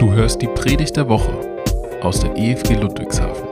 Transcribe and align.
Du 0.00 0.14
hörst 0.14 0.40
die 0.40 0.46
Predigt 0.46 0.96
der 0.96 1.10
Woche 1.10 1.30
aus 2.00 2.20
der 2.20 2.34
EFG 2.34 2.72
Ludwigshafen. 2.72 3.46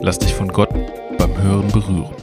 Lass 0.00 0.18
dich 0.18 0.34
von 0.34 0.48
Gott 0.48 0.70
beim 1.18 1.42
Hören 1.42 1.70
berühren. 1.70 2.14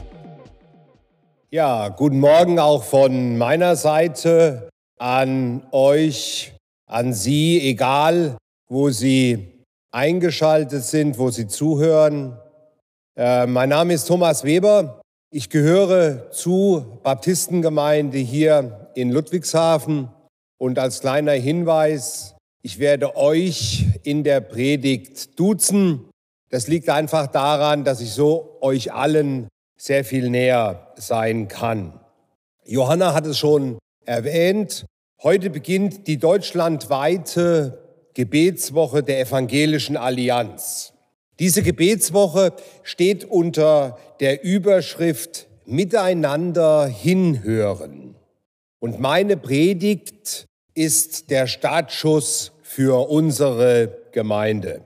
Ja, 1.48 1.88
guten 1.88 2.18
Morgen 2.18 2.58
auch 2.58 2.82
von 2.82 3.38
meiner 3.38 3.76
Seite 3.76 4.68
an 4.98 5.64
euch, 5.70 6.52
an 6.90 7.12
Sie, 7.12 7.60
egal 7.60 8.38
wo 8.68 8.90
Sie 8.90 9.64
eingeschaltet 9.92 10.82
sind, 10.82 11.16
wo 11.16 11.30
Sie 11.30 11.46
zuhören. 11.46 12.36
Äh, 13.16 13.46
mein 13.46 13.68
Name 13.68 13.94
ist 13.94 14.06
Thomas 14.06 14.42
Weber. 14.42 15.00
Ich 15.32 15.48
gehöre 15.48 16.32
zur 16.32 17.00
Baptistengemeinde 17.04 18.18
hier 18.18 18.90
in 18.96 19.12
Ludwigshafen. 19.12 20.08
Und 20.60 20.80
als 20.80 20.98
kleiner 20.98 21.34
Hinweis, 21.34 22.34
ich 22.62 22.78
werde 22.78 23.16
euch 23.16 23.86
in 24.02 24.24
der 24.24 24.40
Predigt 24.40 25.38
duzen. 25.38 26.08
Das 26.50 26.68
liegt 26.68 26.88
einfach 26.88 27.26
daran, 27.26 27.84
dass 27.84 28.00
ich 28.00 28.10
so 28.10 28.58
euch 28.60 28.92
allen 28.92 29.48
sehr 29.76 30.04
viel 30.04 30.28
näher 30.30 30.92
sein 30.96 31.48
kann. 31.48 32.00
Johanna 32.64 33.14
hat 33.14 33.26
es 33.26 33.38
schon 33.38 33.78
erwähnt. 34.04 34.86
Heute 35.22 35.50
beginnt 35.50 36.06
die 36.06 36.18
deutschlandweite 36.18 37.78
Gebetswoche 38.14 39.02
der 39.02 39.20
Evangelischen 39.20 39.96
Allianz. 39.96 40.92
Diese 41.38 41.62
Gebetswoche 41.62 42.52
steht 42.82 43.24
unter 43.24 43.96
der 44.20 44.42
Überschrift 44.42 45.46
Miteinander 45.66 46.86
hinhören. 46.86 48.16
Und 48.80 48.98
meine 48.98 49.36
Predigt 49.36 50.47
ist 50.78 51.30
der 51.30 51.48
Startschuss 51.48 52.52
für 52.62 53.10
unsere 53.10 53.98
Gemeinde. 54.12 54.84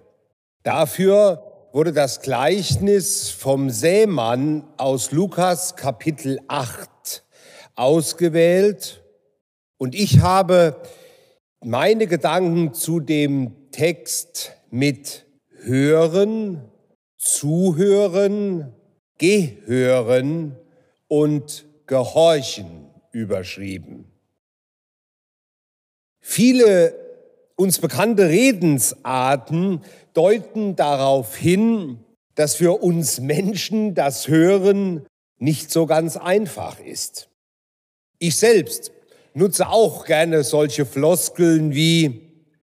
Dafür 0.62 1.68
wurde 1.74 1.92
das 1.92 2.22
Gleichnis 2.22 3.28
vom 3.28 3.68
Sämann 3.68 4.64
aus 4.78 5.12
Lukas 5.12 5.76
Kapitel 5.76 6.40
8 6.48 7.22
ausgewählt 7.74 9.04
und 9.76 9.94
ich 9.94 10.20
habe 10.20 10.76
meine 11.60 12.06
Gedanken 12.06 12.72
zu 12.72 12.98
dem 12.98 13.70
Text 13.70 14.52
mit 14.70 15.26
Hören, 15.62 16.70
Zuhören, 17.18 18.72
Gehören 19.18 20.56
und 21.08 21.66
Gehorchen 21.86 22.86
überschrieben. 23.12 24.11
Viele 26.22 26.94
uns 27.56 27.80
bekannte 27.80 28.28
Redensarten 28.28 29.82
deuten 30.14 30.76
darauf 30.76 31.36
hin, 31.36 31.98
dass 32.36 32.54
für 32.54 32.82
uns 32.82 33.20
Menschen 33.20 33.94
das 33.94 34.28
Hören 34.28 35.04
nicht 35.38 35.70
so 35.70 35.86
ganz 35.86 36.16
einfach 36.16 36.80
ist. 36.80 37.28
Ich 38.18 38.36
selbst 38.36 38.92
nutze 39.34 39.68
auch 39.68 40.06
gerne 40.06 40.44
solche 40.44 40.86
Floskeln 40.86 41.74
wie 41.74 42.22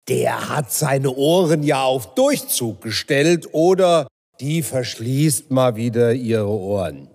der 0.08 0.50
hat 0.50 0.70
seine 0.72 1.14
Ohren 1.14 1.62
ja 1.62 1.82
auf 1.82 2.14
Durchzug 2.14 2.82
gestellt 2.82 3.48
oder 3.52 4.06
die 4.40 4.62
verschließt 4.62 5.50
mal 5.50 5.76
wieder 5.76 6.12
ihre 6.12 6.48
Ohren. 6.48 7.08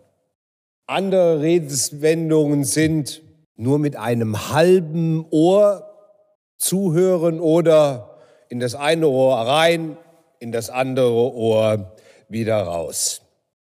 Andere 0.88 1.41
Redenswendungen 1.41 2.63
sind 2.63 3.22
nur 3.55 3.77
mit 3.77 3.95
einem 3.95 4.52
halben 4.52 5.25
Ohr 5.30 5.88
zuhören 6.59 7.39
oder 7.39 8.19
in 8.49 8.59
das 8.59 8.75
eine 8.75 9.07
Ohr 9.07 9.35
rein, 9.38 9.97
in 10.39 10.52
das 10.52 10.69
andere 10.69 11.33
Ohr 11.33 11.95
wieder 12.27 12.61
raus. 12.61 13.21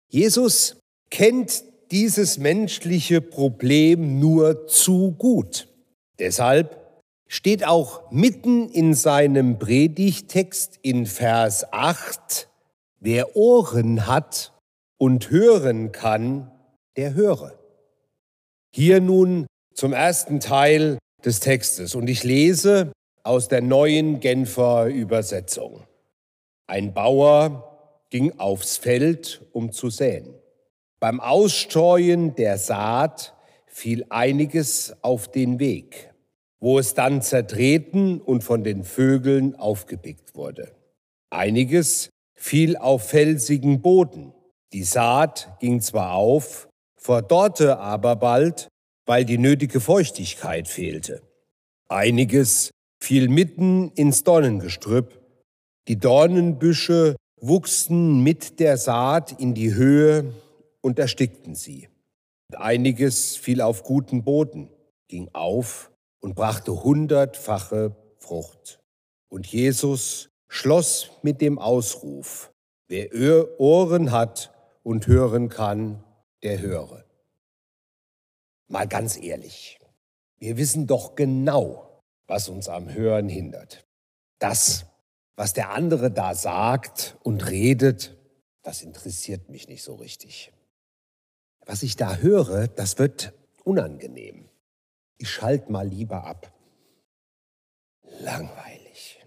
Jesus 0.09 0.77
kennt 1.09 1.63
dieses 1.91 2.37
menschliche 2.37 3.21
Problem 3.21 4.19
nur 4.19 4.67
zu 4.67 5.11
gut. 5.11 5.67
Deshalb 6.19 6.79
steht 7.27 7.65
auch 7.65 8.11
mitten 8.11 8.69
in 8.69 8.93
seinem 8.93 9.59
Predigtext 9.59 10.79
in 10.81 11.05
Vers 11.05 11.71
8, 11.73 12.47
wer 12.99 13.35
Ohren 13.35 14.07
hat 14.07 14.53
und 14.97 15.29
hören 15.29 15.91
kann, 15.91 16.51
der 16.95 17.13
höre. 17.13 17.53
Hier 18.73 19.01
nun 19.01 19.47
zum 19.73 19.93
ersten 19.93 20.39
Teil 20.39 20.97
des 21.25 21.39
Textes 21.39 21.95
und 21.95 22.07
ich 22.07 22.23
lese 22.23 22.91
aus 23.23 23.47
der 23.47 23.61
neuen 23.61 24.19
Genfer 24.19 24.85
Übersetzung. 24.85 25.83
Ein 26.67 26.93
Bauer 26.93 28.05
ging 28.09 28.39
aufs 28.39 28.77
Feld, 28.77 29.45
um 29.51 29.71
zu 29.71 29.89
säen. 29.89 30.35
Beim 30.99 31.19
Ausstreuen 31.19 32.35
der 32.35 32.57
Saat 32.57 33.33
fiel 33.65 34.05
einiges 34.09 34.95
auf 35.01 35.29
den 35.29 35.59
Weg, 35.59 36.13
wo 36.59 36.79
es 36.79 36.93
dann 36.93 37.21
zertreten 37.21 38.21
und 38.21 38.43
von 38.43 38.63
den 38.63 38.83
Vögeln 38.83 39.55
aufgepickt 39.55 40.35
wurde. 40.35 40.71
Einiges 41.29 42.09
fiel 42.35 42.77
auf 42.77 43.09
felsigen 43.09 43.81
Boden. 43.81 44.33
Die 44.71 44.83
Saat 44.83 45.57
ging 45.59 45.81
zwar 45.81 46.13
auf, 46.13 46.69
verdorrte 46.95 47.79
aber 47.79 48.15
bald, 48.15 48.67
weil 49.05 49.25
die 49.25 49.37
nötige 49.37 49.79
Feuchtigkeit 49.79 50.67
fehlte. 50.67 51.21
Einiges 51.87 52.71
fiel 52.99 53.29
mitten 53.29 53.91
ins 53.91 54.23
Dornengestrüpp. 54.23 55.21
Die 55.87 55.99
Dornenbüsche 55.99 57.15
wuchsen 57.39 58.23
mit 58.23 58.59
der 58.59 58.77
Saat 58.77 59.39
in 59.39 59.53
die 59.53 59.73
Höhe 59.73 60.33
und 60.81 60.97
erstickten 60.97 61.55
sie. 61.55 61.89
Einiges 62.55 63.35
fiel 63.35 63.61
auf 63.61 63.83
guten 63.83 64.23
Boden, 64.23 64.69
ging 65.07 65.29
auf 65.33 65.91
und 66.21 66.35
brachte 66.35 66.83
hundertfache 66.83 67.95
Frucht. 68.17 68.79
Und 69.29 69.45
Jesus 69.47 70.29
schloss 70.47 71.11
mit 71.21 71.41
dem 71.41 71.59
Ausruf, 71.59 72.51
wer 72.87 73.59
Ohren 73.59 74.11
hat 74.11 74.53
und 74.83 75.07
hören 75.07 75.49
kann, 75.49 76.03
der 76.43 76.59
höre. 76.61 77.04
Mal 78.67 78.87
ganz 78.87 79.17
ehrlich, 79.17 79.79
wir 80.37 80.57
wissen 80.57 80.87
doch 80.87 81.15
genau, 81.15 82.01
was 82.27 82.49
uns 82.49 82.67
am 82.67 82.93
Hören 82.93 83.29
hindert. 83.29 83.85
Das, 84.39 84.85
was 85.35 85.53
der 85.53 85.71
andere 85.71 86.11
da 86.11 86.33
sagt 86.33 87.17
und 87.23 87.49
redet, 87.49 88.17
das 88.63 88.81
interessiert 88.81 89.49
mich 89.49 89.67
nicht 89.67 89.83
so 89.83 89.95
richtig. 89.95 90.51
Was 91.65 91.83
ich 91.83 91.95
da 91.95 92.17
höre, 92.17 92.67
das 92.67 92.97
wird 92.97 93.33
unangenehm. 93.63 94.49
Ich 95.17 95.29
schalte 95.29 95.71
mal 95.71 95.87
lieber 95.87 96.25
ab. 96.25 96.51
Langweilig. 98.19 99.23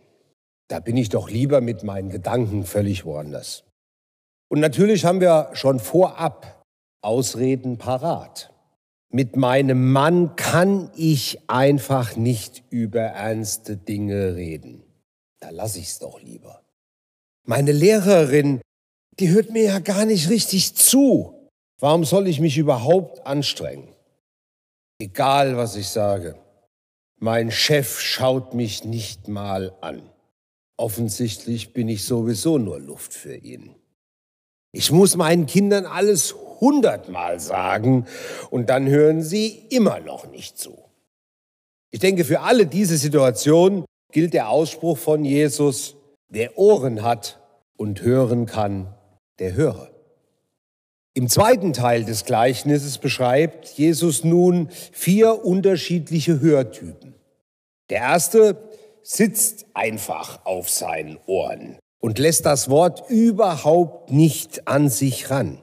Da 0.69 0.81
bin 0.81 0.97
ich 0.97 1.09
doch 1.09 1.31
lieber 1.31 1.61
mit 1.61 1.83
meinen 1.83 2.11
Gedanken 2.11 2.65
völlig 2.65 3.05
woanders. 3.05 3.65
Und 4.49 4.61
natürlich 4.61 5.05
haben 5.05 5.21
wir 5.21 5.51
schon 5.55 5.81
vorab 5.81 6.65
Ausreden 7.01 7.79
parat. 7.79 8.53
Mit 9.11 9.37
meinem 9.37 9.91
Mann 9.91 10.37
kann 10.37 10.91
ich 10.95 11.49
einfach 11.49 12.17
nicht 12.17 12.63
über 12.69 13.01
ernste 13.01 13.77
Dinge 13.77 14.37
reden. 14.37 14.83
Da 15.41 15.51
lasse 15.51 15.79
ich's 15.79 15.99
doch 15.99 16.21
lieber. 16.21 16.63
Meine 17.45 17.73
Lehrerin, 17.73 18.61
die 19.19 19.31
hört 19.31 19.51
mir 19.51 19.65
ja 19.65 19.79
gar 19.79 20.05
nicht 20.05 20.29
richtig 20.29 20.75
zu. 20.75 21.49
Warum 21.81 22.05
soll 22.05 22.29
ich 22.29 22.41
mich 22.41 22.59
überhaupt 22.59 23.27
anstrengen? 23.27 23.95
Egal, 25.01 25.57
was 25.57 25.77
ich 25.77 25.89
sage. 25.89 26.37
Mein 27.19 27.51
Chef 27.51 28.01
schaut 28.01 28.53
mich 28.53 28.85
nicht 28.85 29.29
mal 29.29 29.75
an. 29.81 30.03
Offensichtlich 30.77 31.73
bin 31.73 31.89
ich 31.89 32.05
sowieso 32.05 32.59
nur 32.59 32.79
Luft 32.79 33.15
für 33.15 33.35
ihn. 33.35 33.75
Ich 34.73 34.93
muss 34.93 35.17
meinen 35.17 35.47
Kindern 35.47 35.87
alles 35.87 36.35
hundertmal 36.61 37.41
sagen 37.41 38.07
und 38.51 38.69
dann 38.69 38.87
hören 38.87 39.23
sie 39.23 39.65
immer 39.71 40.01
noch 40.01 40.31
nicht 40.31 40.59
zu. 40.59 40.77
Ich 41.91 42.01
denke, 42.01 42.25
für 42.25 42.41
alle 42.41 42.67
diese 42.67 42.97
Situationen 42.99 43.85
gilt 44.13 44.35
der 44.35 44.51
Ausspruch 44.51 44.99
von 44.99 45.25
Jesus, 45.25 45.97
wer 46.29 46.59
Ohren 46.59 47.03
hat 47.03 47.41
und 47.77 48.03
hören 48.03 48.47
kann, 48.47 48.95
der 49.39 49.55
höre. 49.55 49.91
Im 51.15 51.29
zweiten 51.29 51.73
Teil 51.73 52.05
des 52.05 52.25
Gleichnisses 52.25 52.99
beschreibt 52.99 53.69
Jesus 53.71 54.23
nun 54.23 54.69
vier 54.93 55.45
unterschiedliche 55.45 56.41
Hörtypen. 56.41 57.15
Der 57.91 57.99
erste 57.99 58.69
sitzt 59.03 59.67
einfach 59.73 60.45
auf 60.45 60.69
seinen 60.69 61.19
Ohren 61.27 61.79
und 62.01 62.19
lässt 62.19 62.47
das 62.47 62.69
Wort 62.69 63.09
überhaupt 63.11 64.11
nicht 64.11 64.67
an 64.69 64.89
sich 64.89 65.31
ran. 65.31 65.61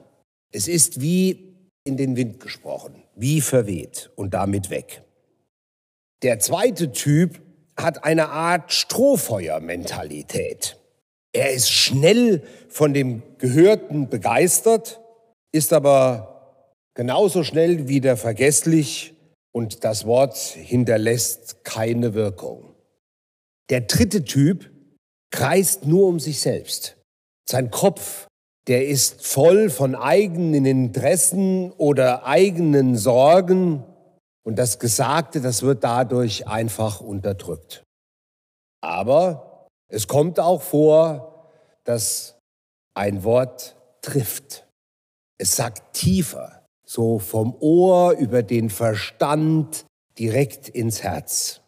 Es 0.52 0.68
ist 0.68 1.00
wie 1.00 1.56
in 1.84 1.96
den 1.96 2.16
Wind 2.16 2.40
gesprochen, 2.40 3.02
wie 3.14 3.40
verweht 3.40 4.10
und 4.16 4.34
damit 4.34 4.70
weg. 4.70 5.02
Der 6.22 6.40
zweite 6.40 6.92
Typ 6.92 7.40
hat 7.76 8.04
eine 8.04 8.30
Art 8.30 8.72
Strohfeuer-Mentalität. 8.72 10.78
Er 11.32 11.52
ist 11.52 11.70
schnell 11.70 12.42
von 12.68 12.94
dem 12.94 13.22
Gehörten 13.38 14.08
begeistert, 14.08 15.00
ist 15.52 15.72
aber 15.72 16.72
genauso 16.94 17.44
schnell 17.44 17.88
wieder 17.88 18.16
vergesslich 18.16 19.14
und 19.52 19.84
das 19.84 20.06
Wort 20.06 20.36
hinterlässt 20.36 21.64
keine 21.64 22.14
Wirkung. 22.14 22.74
Der 23.68 23.82
dritte 23.82 24.24
Typ 24.24 24.70
kreist 25.36 25.84
nur 25.84 26.08
um 26.08 26.18
sich 26.18 26.40
selbst. 26.40 26.96
Sein 27.48 27.70
Kopf, 27.70 28.26
der 28.68 28.88
ist 28.88 29.24
voll 29.24 29.68
von 29.68 29.94
eigenen 29.94 30.64
Interessen 30.64 31.72
oder 31.72 32.24
eigenen 32.24 32.96
Sorgen 32.96 33.84
und 34.44 34.56
das 34.56 34.78
Gesagte, 34.78 35.40
das 35.42 35.62
wird 35.62 35.84
dadurch 35.84 36.48
einfach 36.48 37.00
unterdrückt. 37.00 37.84
Aber 38.82 39.66
es 39.88 40.08
kommt 40.08 40.40
auch 40.40 40.62
vor, 40.62 41.52
dass 41.84 42.38
ein 42.94 43.22
Wort 43.22 43.76
trifft. 44.00 44.66
Es 45.38 45.54
sagt 45.54 45.92
tiefer, 45.92 46.64
so 46.86 47.18
vom 47.18 47.54
Ohr 47.60 48.12
über 48.12 48.42
den 48.42 48.70
Verstand 48.70 49.84
direkt 50.18 50.70
ins 50.70 51.02
Herz. 51.02 51.60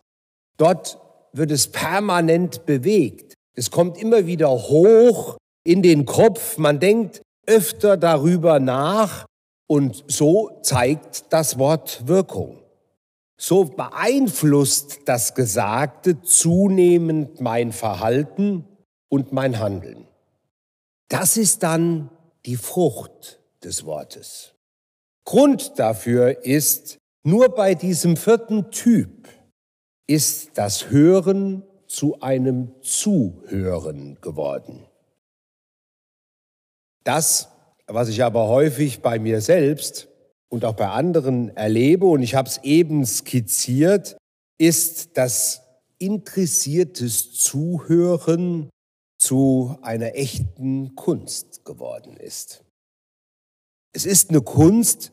Dort 0.56 0.99
wird 1.32 1.50
es 1.50 1.71
permanent 1.71 2.64
bewegt. 2.64 3.35
Es 3.59 3.73
kommt 3.73 3.99
immer 3.99 4.25
wieder 4.29 4.51
hoch 4.51 5.37
in 5.65 5.83
den 5.83 6.07
Kopf. 6.07 6.59
Man 6.59 6.79
denkt 6.79 7.23
öfter 7.45 7.97
darüber 7.97 8.61
nach 8.61 9.27
und 9.67 10.05
so 10.07 10.61
zeigt 10.63 11.33
das 11.33 11.59
Wort 11.59 12.07
Wirkung. 12.07 12.63
So 13.37 13.65
beeinflusst 13.65 15.01
das 15.07 15.35
Gesagte 15.35 16.23
zunehmend 16.23 17.41
mein 17.41 17.73
Verhalten 17.73 18.65
und 19.09 19.33
mein 19.33 19.59
Handeln. 19.59 20.07
Das 21.09 21.37
ist 21.37 21.65
dann 21.65 22.11
die 22.47 22.57
Frucht 22.57 23.41
des 23.65 23.85
Wortes. 23.85 24.55
Grund 25.25 25.81
dafür 25.81 26.45
ist, 26.45 26.99
nur 27.25 27.49
bei 27.49 27.75
diesem 27.75 28.17
vierten 28.17 28.71
Typ 28.71 29.29
ist 30.07 30.57
das 30.57 30.91
Hören 30.91 31.65
zu 31.88 32.20
einem 32.20 32.73
Zuhören 32.82 34.19
geworden. 34.20 34.87
Das, 37.05 37.49
was 37.87 38.08
ich 38.08 38.23
aber 38.23 38.49
häufig 38.49 39.00
bei 39.00 39.19
mir 39.19 39.40
selbst 39.40 40.08
und 40.49 40.64
auch 40.64 40.75
bei 40.75 40.88
anderen 40.88 41.56
erlebe, 41.56 42.06
und 42.06 42.23
ich 42.23 42.35
habe 42.35 42.49
es 42.49 42.58
eben 42.58 43.05
skizziert, 43.06 44.17
ist, 44.58 45.17
dass 45.17 45.62
interessiertes 45.99 47.32
Zuhören 47.32 48.69
zu 49.19 49.76
einer 49.82 50.14
echten 50.14 50.94
Kunst 50.94 51.64
geworden 51.64 52.17
ist. 52.17 52.64
Es 53.93 54.06
ist 54.06 54.31
eine 54.31 54.43
Kunst, 54.43 55.12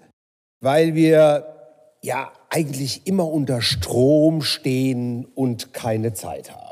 weil 0.61 0.93
wir 0.95 1.55
ja 2.01 2.31
eigentlich 2.49 3.07
immer 3.07 3.27
unter 3.27 3.61
Strom 3.61 4.41
stehen 4.41 5.25
und 5.25 5.73
keine 5.73 6.13
Zeit 6.13 6.51
haben. 6.51 6.64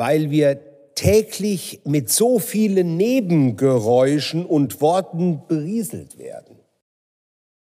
Weil 0.00 0.30
wir 0.30 0.58
täglich 0.94 1.80
mit 1.84 2.10
so 2.10 2.38
vielen 2.38 2.96
Nebengeräuschen 2.96 4.46
und 4.46 4.80
Worten 4.80 5.42
berieselt 5.46 6.18
werden 6.18 6.60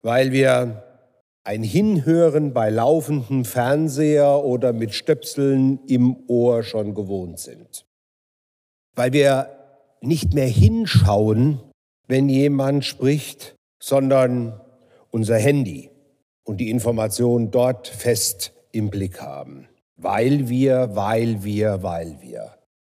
weil 0.04 0.32
wir 0.32 0.84
ein 1.44 1.62
Hinhören 1.62 2.52
bei 2.52 2.68
laufendem 2.68 3.44
Fernseher 3.44 4.44
oder 4.44 4.72
mit 4.74 4.94
Stöpseln 4.94 5.80
im 5.86 6.28
Ohr 6.28 6.62
schon 6.62 6.94
gewohnt 6.94 7.38
sind. 7.38 7.86
Weil 8.94 9.12
wir 9.14 9.48
nicht 10.02 10.34
mehr 10.34 10.46
hinschauen, 10.46 11.58
wenn 12.06 12.28
jemand 12.28 12.84
spricht, 12.84 13.56
sondern 13.82 14.60
unser 15.10 15.38
Handy 15.38 15.90
und 16.44 16.58
die 16.58 16.68
Information 16.70 17.50
dort 17.50 17.88
fest 17.88 18.52
im 18.72 18.90
Blick 18.90 19.22
haben. 19.22 19.68
Weil 19.96 20.48
wir, 20.48 20.94
weil 20.94 21.44
wir, 21.44 21.82
weil 21.82 22.20
wir. 22.20 22.58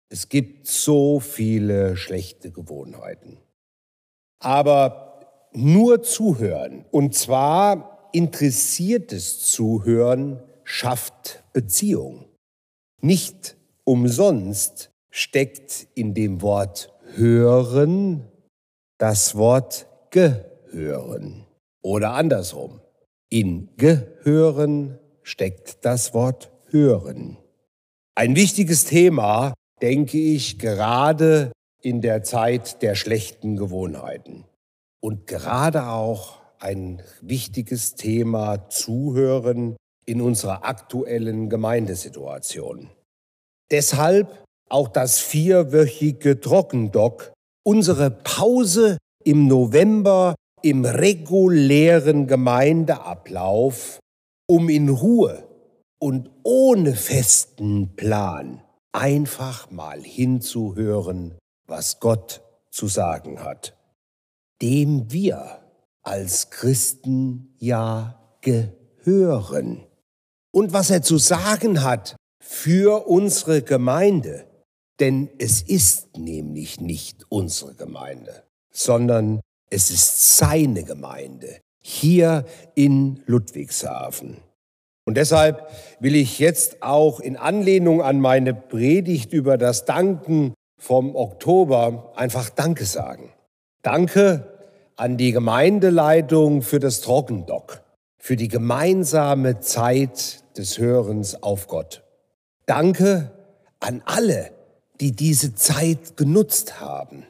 Es 0.08 0.28
gibt 0.28 0.66
so 0.66 1.20
viele 1.20 1.96
schlechte 1.96 2.50
Gewohnheiten. 2.50 3.38
Aber 4.40 5.50
nur 5.52 6.02
zuhören. 6.02 6.84
Und 6.90 7.14
zwar 7.14 8.08
interessiertes 8.12 9.40
Zuhören 9.40 10.42
schafft 10.62 11.42
Beziehung. 11.52 12.26
Nicht 13.00 13.56
umsonst 13.84 14.90
steckt 15.10 15.88
in 15.94 16.14
dem 16.14 16.42
Wort 16.42 16.92
hören 17.16 18.28
das 18.98 19.34
Wort 19.36 19.86
gehören. 20.10 21.46
Oder 21.82 22.12
andersrum. 22.12 22.80
In 23.28 23.68
gehören 23.76 24.98
steckt 25.22 25.84
das 25.84 26.14
Wort 26.14 26.50
hören. 26.74 27.38
Ein 28.16 28.36
wichtiges 28.36 28.84
Thema, 28.84 29.54
denke 29.80 30.18
ich, 30.18 30.58
gerade 30.58 31.52
in 31.80 32.02
der 32.02 32.22
Zeit 32.24 32.82
der 32.82 32.96
schlechten 32.96 33.56
Gewohnheiten 33.56 34.44
und 35.00 35.26
gerade 35.26 35.86
auch 35.88 36.40
ein 36.58 37.00
wichtiges 37.20 37.94
Thema 37.94 38.68
Zuhören 38.70 39.76
in 40.04 40.20
unserer 40.20 40.64
aktuellen 40.64 41.48
Gemeindesituation. 41.48 42.90
Deshalb 43.70 44.44
auch 44.68 44.88
das 44.88 45.20
vierwöchige 45.20 46.40
Trockendock, 46.40 47.32
unsere 47.64 48.10
Pause 48.10 48.98
im 49.22 49.46
November 49.46 50.34
im 50.62 50.84
regulären 50.84 52.26
Gemeindeablauf, 52.26 54.00
um 54.48 54.68
in 54.68 54.88
Ruhe 54.88 55.46
und 55.98 56.30
ohne 56.42 56.94
festen 56.94 57.96
Plan 57.96 58.62
einfach 58.92 59.70
mal 59.70 60.02
hinzuhören, 60.02 61.38
was 61.66 62.00
Gott 62.00 62.42
zu 62.70 62.88
sagen 62.88 63.42
hat 63.42 63.76
dem 64.64 65.12
wir 65.12 65.60
als 66.02 66.50
Christen 66.50 67.54
ja 67.58 68.18
gehören. 68.40 69.86
Und 70.52 70.72
was 70.72 70.90
er 70.90 71.02
zu 71.02 71.18
sagen 71.18 71.82
hat 71.82 72.16
für 72.40 73.08
unsere 73.08 73.62
Gemeinde. 73.62 74.46
Denn 75.00 75.28
es 75.38 75.60
ist 75.60 76.16
nämlich 76.16 76.80
nicht 76.80 77.26
unsere 77.28 77.74
Gemeinde, 77.74 78.44
sondern 78.70 79.40
es 79.70 79.90
ist 79.90 80.36
seine 80.38 80.84
Gemeinde 80.84 81.60
hier 81.82 82.46
in 82.74 83.22
Ludwigshafen. 83.26 84.36
Und 85.06 85.16
deshalb 85.16 85.68
will 86.00 86.16
ich 86.16 86.38
jetzt 86.38 86.82
auch 86.82 87.20
in 87.20 87.36
Anlehnung 87.36 88.02
an 88.02 88.20
meine 88.20 88.54
Predigt 88.54 89.32
über 89.32 89.58
das 89.58 89.84
Danken 89.84 90.54
vom 90.78 91.14
Oktober 91.14 92.12
einfach 92.16 92.48
Danke 92.50 92.84
sagen. 92.84 93.32
Danke 93.82 94.46
an 94.96 95.16
die 95.16 95.32
Gemeindeleitung 95.32 96.62
für 96.62 96.78
das 96.78 97.00
Trockendock, 97.00 97.82
für 98.18 98.36
die 98.36 98.48
gemeinsame 98.48 99.60
Zeit 99.60 100.42
des 100.56 100.78
Hörens 100.78 101.42
auf 101.42 101.68
Gott. 101.68 102.02
Danke 102.66 103.30
an 103.80 104.02
alle, 104.06 104.52
die 105.00 105.12
diese 105.12 105.54
Zeit 105.54 106.16
genutzt 106.16 106.80
haben. 106.80 107.26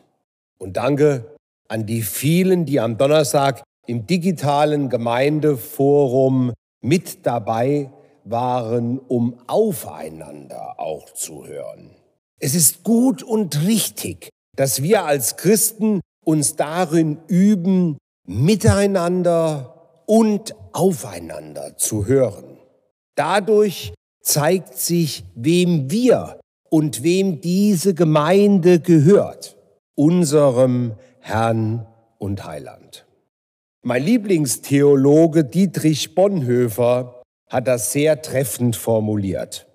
Und 0.58 0.76
danke 0.76 1.34
an 1.68 1.86
die 1.86 2.02
vielen, 2.02 2.66
die 2.66 2.78
am 2.78 2.98
Donnerstag 2.98 3.62
im 3.86 4.06
digitalen 4.06 4.88
Gemeindeforum 4.88 6.52
mit 6.84 7.24
dabei 7.26 7.90
waren, 8.24 8.98
um 8.98 9.38
aufeinander 9.46 10.78
auch 10.78 11.10
zu 11.10 11.46
hören. 11.46 11.90
Es 12.38 12.54
ist 12.54 12.84
gut 12.84 13.22
und 13.22 13.66
richtig, 13.66 14.28
dass 14.56 14.82
wir 14.82 15.04
als 15.04 15.36
Christen 15.36 16.00
uns 16.24 16.56
darin 16.56 17.18
üben, 17.26 17.96
miteinander 18.26 20.02
und 20.06 20.54
aufeinander 20.72 21.76
zu 21.76 22.06
hören. 22.06 22.58
Dadurch 23.14 23.94
zeigt 24.22 24.76
sich, 24.76 25.24
wem 25.34 25.90
wir 25.90 26.40
und 26.68 27.02
wem 27.02 27.40
diese 27.40 27.94
Gemeinde 27.94 28.80
gehört, 28.80 29.56
unserem 29.94 30.94
Herrn 31.20 31.86
und 32.18 32.44
Heiland. 32.44 33.06
Mein 33.86 34.02
Lieblingstheologe 34.02 35.44
Dietrich 35.44 36.14
Bonhoeffer 36.14 37.22
hat 37.48 37.68
das 37.68 37.92
sehr 37.92 38.22
treffend 38.22 38.76
formuliert. 38.76 39.66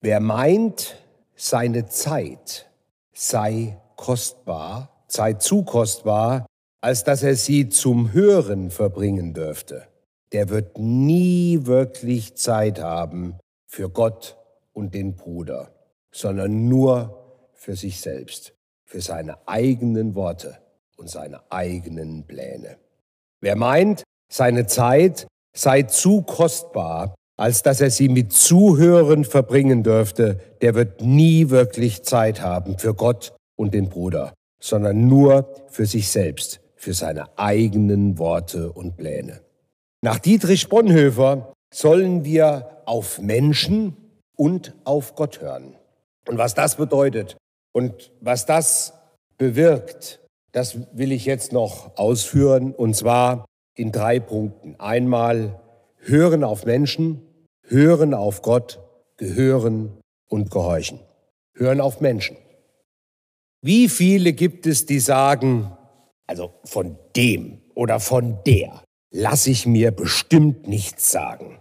Wer 0.00 0.20
meint, 0.20 0.94
seine 1.34 1.86
Zeit 1.86 2.70
sei 3.12 3.76
kostbar, 3.96 5.04
sei 5.08 5.32
zu 5.32 5.64
kostbar, 5.64 6.46
als 6.80 7.02
dass 7.02 7.24
er 7.24 7.34
sie 7.34 7.68
zum 7.68 8.12
Hören 8.12 8.70
verbringen 8.70 9.34
dürfte. 9.34 9.88
Der 10.30 10.48
wird 10.48 10.78
nie 10.78 11.66
wirklich 11.66 12.36
Zeit 12.36 12.78
haben 12.80 13.40
für 13.66 13.90
Gott 13.90 14.36
und 14.72 14.94
den 14.94 15.16
Bruder, 15.16 15.72
sondern 16.12 16.68
nur 16.68 17.50
für 17.52 17.74
sich 17.74 18.00
selbst, 18.00 18.54
für 18.84 19.00
seine 19.00 19.48
eigenen 19.48 20.14
Worte 20.14 20.56
und 20.96 21.10
seine 21.10 21.40
eigenen 21.50 22.28
Pläne. 22.28 22.76
Wer 23.44 23.56
meint, 23.56 24.04
seine 24.32 24.66
Zeit 24.66 25.26
sei 25.54 25.82
zu 25.82 26.22
kostbar, 26.22 27.14
als 27.36 27.60
dass 27.60 27.82
er 27.82 27.90
sie 27.90 28.08
mit 28.08 28.32
Zuhören 28.32 29.26
verbringen 29.26 29.82
dürfte, 29.82 30.40
der 30.62 30.74
wird 30.74 31.02
nie 31.02 31.50
wirklich 31.50 32.04
Zeit 32.04 32.40
haben 32.40 32.78
für 32.78 32.94
Gott 32.94 33.36
und 33.54 33.74
den 33.74 33.90
Bruder, 33.90 34.32
sondern 34.62 35.08
nur 35.08 35.46
für 35.68 35.84
sich 35.84 36.10
selbst, 36.10 36.60
für 36.74 36.94
seine 36.94 37.38
eigenen 37.38 38.16
Worte 38.16 38.72
und 38.72 38.96
Pläne. 38.96 39.42
Nach 40.02 40.18
Dietrich 40.18 40.70
Bonhoeffer 40.70 41.52
sollen 41.70 42.24
wir 42.24 42.80
auf 42.86 43.20
Menschen 43.20 43.94
und 44.38 44.74
auf 44.84 45.16
Gott 45.16 45.42
hören. 45.42 45.76
Und 46.26 46.38
was 46.38 46.54
das 46.54 46.76
bedeutet 46.76 47.36
und 47.74 48.10
was 48.22 48.46
das 48.46 48.94
bewirkt, 49.36 50.23
das 50.54 50.78
will 50.92 51.10
ich 51.10 51.24
jetzt 51.24 51.52
noch 51.52 51.96
ausführen, 51.96 52.72
und 52.72 52.94
zwar 52.94 53.44
in 53.74 53.90
drei 53.90 54.20
Punkten. 54.20 54.76
Einmal 54.78 55.60
hören 55.98 56.44
auf 56.44 56.64
Menschen, 56.64 57.20
hören 57.66 58.14
auf 58.14 58.40
Gott, 58.40 58.80
gehören 59.16 59.98
und 60.28 60.52
gehorchen. 60.52 61.00
Hören 61.54 61.80
auf 61.80 62.00
Menschen. 62.00 62.36
Wie 63.62 63.88
viele 63.88 64.32
gibt 64.32 64.66
es, 64.66 64.86
die 64.86 65.00
sagen, 65.00 65.76
also 66.28 66.54
von 66.64 66.98
dem 67.16 67.60
oder 67.74 67.98
von 67.98 68.38
der 68.46 68.84
lasse 69.10 69.50
ich 69.50 69.66
mir 69.66 69.90
bestimmt 69.90 70.68
nichts 70.68 71.10
sagen. 71.10 71.58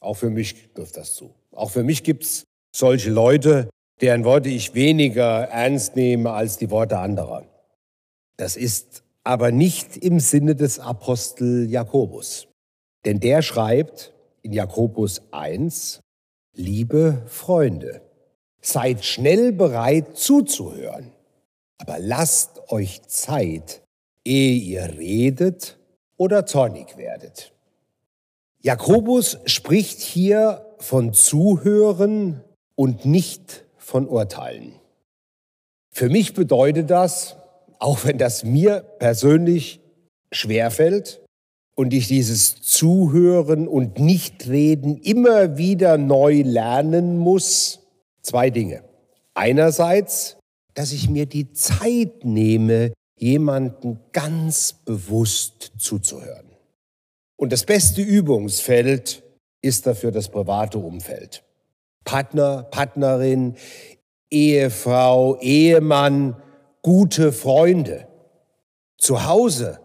Auch 0.00 0.14
für 0.14 0.30
mich 0.30 0.74
trifft 0.74 0.98
das 0.98 1.14
zu. 1.14 1.34
Auch 1.52 1.70
für 1.70 1.82
mich 1.82 2.02
gibt 2.02 2.24
es 2.24 2.44
solche 2.76 3.10
Leute, 3.10 3.70
deren 4.02 4.24
Worte 4.24 4.50
ich 4.50 4.74
weniger 4.74 5.44
ernst 5.44 5.96
nehme 5.96 6.32
als 6.32 6.58
die 6.58 6.70
Worte 6.70 6.98
anderer. 6.98 7.49
Das 8.40 8.56
ist 8.56 9.02
aber 9.22 9.52
nicht 9.52 9.98
im 9.98 10.18
Sinne 10.18 10.56
des 10.56 10.78
Apostel 10.78 11.68
Jakobus. 11.68 12.48
Denn 13.04 13.20
der 13.20 13.42
schreibt 13.42 14.14
in 14.40 14.54
Jakobus 14.54 15.20
1, 15.30 16.00
liebe 16.54 17.20
Freunde, 17.26 18.00
seid 18.62 19.04
schnell 19.04 19.52
bereit 19.52 20.16
zuzuhören, 20.16 21.12
aber 21.76 21.98
lasst 21.98 22.62
euch 22.70 23.02
Zeit, 23.02 23.82
ehe 24.24 24.54
ihr 24.54 24.96
redet 24.96 25.78
oder 26.16 26.46
zornig 26.46 26.96
werdet. 26.96 27.52
Jakobus 28.62 29.36
spricht 29.44 30.00
hier 30.00 30.64
von 30.78 31.12
Zuhören 31.12 32.42
und 32.74 33.04
nicht 33.04 33.66
von 33.76 34.08
Urteilen. 34.08 34.72
Für 35.90 36.08
mich 36.08 36.32
bedeutet 36.32 36.88
das, 36.88 37.36
auch 37.80 38.04
wenn 38.04 38.18
das 38.18 38.44
mir 38.44 38.80
persönlich 38.98 39.80
schwerfällt 40.30 41.20
und 41.74 41.92
ich 41.92 42.06
dieses 42.06 42.60
Zuhören 42.60 43.66
und 43.66 43.98
Nichtreden 43.98 44.98
immer 44.98 45.56
wieder 45.56 45.96
neu 45.98 46.42
lernen 46.42 47.18
muss, 47.18 47.80
zwei 48.22 48.50
Dinge. 48.50 48.84
Einerseits, 49.34 50.36
dass 50.74 50.92
ich 50.92 51.08
mir 51.08 51.26
die 51.26 51.52
Zeit 51.52 52.24
nehme, 52.24 52.92
jemanden 53.16 53.98
ganz 54.12 54.74
bewusst 54.84 55.72
zuzuhören. 55.78 56.46
Und 57.36 57.52
das 57.52 57.64
beste 57.64 58.02
Übungsfeld 58.02 59.22
ist 59.62 59.86
dafür 59.86 60.12
das 60.12 60.28
private 60.28 60.78
Umfeld. 60.78 61.42
Partner, 62.04 62.62
Partnerin, 62.64 63.56
Ehefrau, 64.30 65.38
Ehemann, 65.40 66.36
gute 66.82 67.32
Freunde. 67.32 68.08
Zu 68.98 69.26
Hause 69.26 69.80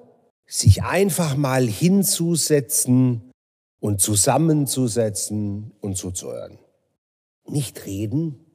sich 0.45 0.83
einfach 0.83 1.35
mal 1.35 1.65
hinzusetzen 1.65 3.31
und 3.79 4.01
zusammenzusetzen 4.01 5.71
und 5.81 5.97
zuzuhören. 5.97 6.59
Nicht 7.47 7.85
reden, 7.85 8.45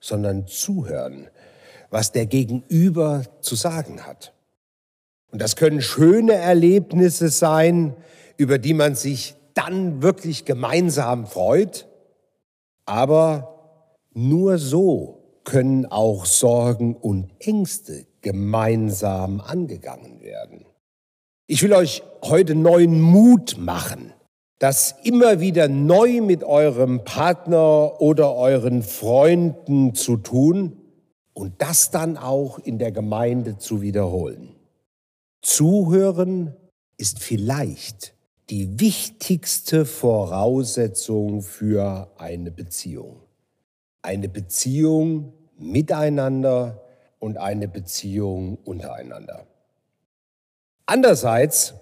sondern 0.00 0.46
zuhören, 0.46 1.28
was 1.90 2.12
der 2.12 2.26
Gegenüber 2.26 3.24
zu 3.40 3.54
sagen 3.54 4.06
hat. 4.06 4.32
Und 5.30 5.42
das 5.42 5.56
können 5.56 5.82
schöne 5.82 6.34
Erlebnisse 6.34 7.28
sein, 7.28 7.96
über 8.36 8.58
die 8.58 8.74
man 8.74 8.94
sich 8.94 9.34
dann 9.54 10.02
wirklich 10.02 10.44
gemeinsam 10.44 11.26
freut. 11.26 11.88
Aber 12.84 13.88
nur 14.12 14.58
so 14.58 15.15
können 15.46 15.86
auch 15.86 16.26
Sorgen 16.26 16.96
und 16.96 17.30
Ängste 17.38 18.04
gemeinsam 18.20 19.40
angegangen 19.40 20.20
werden. 20.20 20.66
Ich 21.46 21.62
will 21.62 21.72
euch 21.72 22.02
heute 22.22 22.56
neuen 22.56 23.00
Mut 23.00 23.56
machen, 23.56 24.12
das 24.58 24.96
immer 25.04 25.38
wieder 25.38 25.68
neu 25.68 26.20
mit 26.20 26.42
eurem 26.42 27.04
Partner 27.04 28.00
oder 28.00 28.34
euren 28.34 28.82
Freunden 28.82 29.94
zu 29.94 30.16
tun 30.16 30.76
und 31.32 31.62
das 31.62 31.92
dann 31.92 32.16
auch 32.16 32.58
in 32.58 32.78
der 32.78 32.90
Gemeinde 32.90 33.56
zu 33.56 33.80
wiederholen. 33.80 34.56
Zuhören 35.42 36.56
ist 36.96 37.20
vielleicht 37.20 38.14
die 38.50 38.80
wichtigste 38.80 39.84
Voraussetzung 39.84 41.42
für 41.42 42.10
eine 42.18 42.50
Beziehung. 42.50 43.20
Eine 44.02 44.28
Beziehung 44.28 45.32
miteinander 45.58 46.82
und 47.18 47.38
eine 47.38 47.68
Beziehung 47.68 48.58
untereinander. 48.64 49.46
Andererseits 50.86 51.74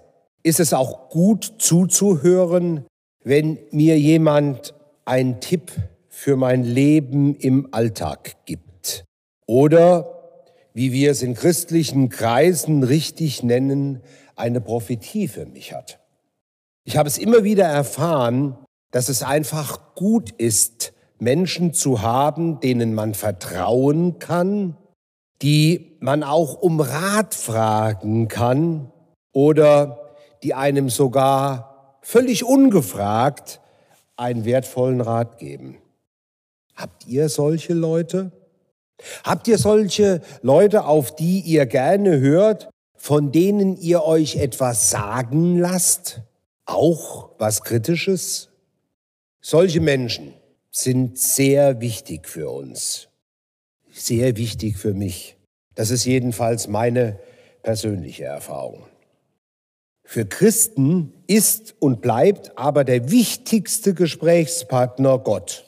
ist 0.43 0.59
es 0.59 0.73
auch 0.73 1.09
gut 1.09 1.55
zuzuhören, 1.59 2.85
wenn 3.23 3.59
mir 3.71 3.99
jemand 3.99 4.73
einen 5.05 5.39
Tipp 5.41 5.71
für 6.09 6.35
mein 6.35 6.63
Leben 6.63 7.35
im 7.35 7.73
Alltag 7.73 8.45
gibt. 8.45 9.05
Oder, 9.47 10.41
wie 10.73 10.91
wir 10.91 11.11
es 11.11 11.21
in 11.21 11.35
christlichen 11.35 12.09
Kreisen 12.09 12.83
richtig 12.83 13.43
nennen, 13.43 14.01
eine 14.35 14.61
Prophetie 14.61 15.27
für 15.27 15.45
mich 15.45 15.73
hat. 15.73 15.99
Ich 16.83 16.97
habe 16.97 17.07
es 17.07 17.17
immer 17.17 17.43
wieder 17.43 17.65
erfahren, 17.65 18.57
dass 18.91 19.09
es 19.09 19.23
einfach 19.23 19.95
gut 19.95 20.31
ist, 20.31 20.93
Menschen 21.19 21.73
zu 21.73 22.01
haben, 22.01 22.59
denen 22.59 22.93
man 22.93 23.13
vertrauen 23.13 24.19
kann, 24.19 24.77
die 25.41 25.97
man 25.99 26.23
auch 26.23 26.61
um 26.61 26.79
Rat 26.79 27.33
fragen 27.33 28.27
kann 28.27 28.91
oder 29.31 30.15
die 30.43 30.53
einem 30.53 30.89
sogar 30.89 31.99
völlig 32.01 32.43
ungefragt 32.43 33.61
einen 34.15 34.45
wertvollen 34.45 35.01
Rat 35.01 35.37
geben. 35.37 35.77
Habt 36.75 37.07
ihr 37.07 37.29
solche 37.29 37.73
Leute? 37.73 38.31
Habt 39.23 39.47
ihr 39.47 39.57
solche 39.57 40.21
Leute, 40.41 40.85
auf 40.85 41.15
die 41.15 41.39
ihr 41.41 41.65
gerne 41.65 42.19
hört, 42.19 42.69
von 42.95 43.31
denen 43.31 43.75
ihr 43.77 44.03
euch 44.03 44.37
etwas 44.37 44.89
sagen 44.89 45.57
lasst? 45.57 46.21
Auch 46.65 47.29
was 47.37 47.63
Kritisches? 47.63 48.49
Solche 49.41 49.79
Menschen 49.81 50.33
sind 50.75 51.17
sehr 51.17 51.79
wichtig 51.79 52.27
für 52.27 52.49
uns. 52.49 53.07
Sehr 53.91 54.35
wichtig 54.35 54.77
für 54.77 54.93
mich. 54.93 55.37
Das 55.73 55.89
ist 55.89 56.03
jedenfalls 56.03 56.67
meine 56.67 57.17
persönliche 57.63 58.25
Erfahrung. 58.25 58.85
Für 60.03 60.25
Christen 60.25 61.13
ist 61.27 61.75
und 61.79 62.01
bleibt 62.01 62.57
aber 62.57 62.83
der 62.83 63.09
wichtigste 63.09 63.93
Gesprächspartner 63.93 65.17
Gott. 65.19 65.65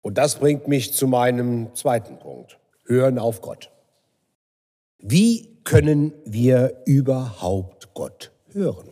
Und 0.00 0.16
das 0.16 0.36
bringt 0.36 0.66
mich 0.68 0.94
zu 0.94 1.06
meinem 1.06 1.74
zweiten 1.74 2.18
Punkt. 2.18 2.58
Hören 2.86 3.18
auf 3.18 3.42
Gott. 3.42 3.70
Wie 4.98 5.60
können 5.64 6.14
wir 6.24 6.82
überhaupt 6.86 7.92
Gott 7.92 8.32
hören? 8.48 8.88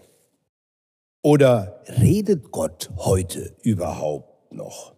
Oder 1.23 1.83
redet 1.99 2.50
Gott 2.52 2.90
heute 2.97 3.57
überhaupt 3.62 4.52
noch? 4.52 4.98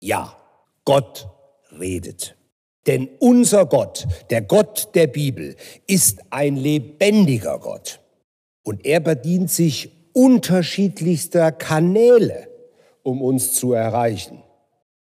Ja, 0.00 0.36
Gott 0.84 1.28
redet. 1.78 2.36
Denn 2.86 3.08
unser 3.18 3.66
Gott, 3.66 4.06
der 4.30 4.42
Gott 4.42 4.90
der 4.94 5.08
Bibel, 5.08 5.56
ist 5.86 6.20
ein 6.30 6.56
lebendiger 6.56 7.58
Gott. 7.58 8.00
Und 8.62 8.84
er 8.84 9.00
bedient 9.00 9.50
sich 9.50 9.90
unterschiedlichster 10.12 11.52
Kanäle, 11.52 12.48
um 13.02 13.22
uns 13.22 13.54
zu 13.54 13.72
erreichen. 13.72 14.42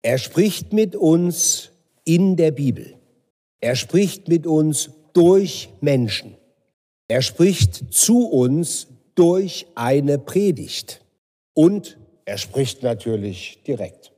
Er 0.02 0.18
spricht 0.18 0.72
mit 0.72 0.96
uns 0.96 1.70
in 2.04 2.36
der 2.36 2.50
Bibel. 2.50 2.94
Er 3.60 3.76
spricht 3.76 4.28
mit 4.28 4.46
uns 4.46 4.90
durch 5.12 5.68
Menschen. 5.80 6.36
Er 7.08 7.22
spricht 7.22 7.92
zu 7.92 8.28
uns 8.28 8.88
durch 9.14 9.66
eine 9.74 10.18
Predigt. 10.18 11.00
Und 11.54 11.98
er 12.24 12.38
spricht 12.38 12.82
natürlich 12.82 13.62
direkt. 13.66 14.12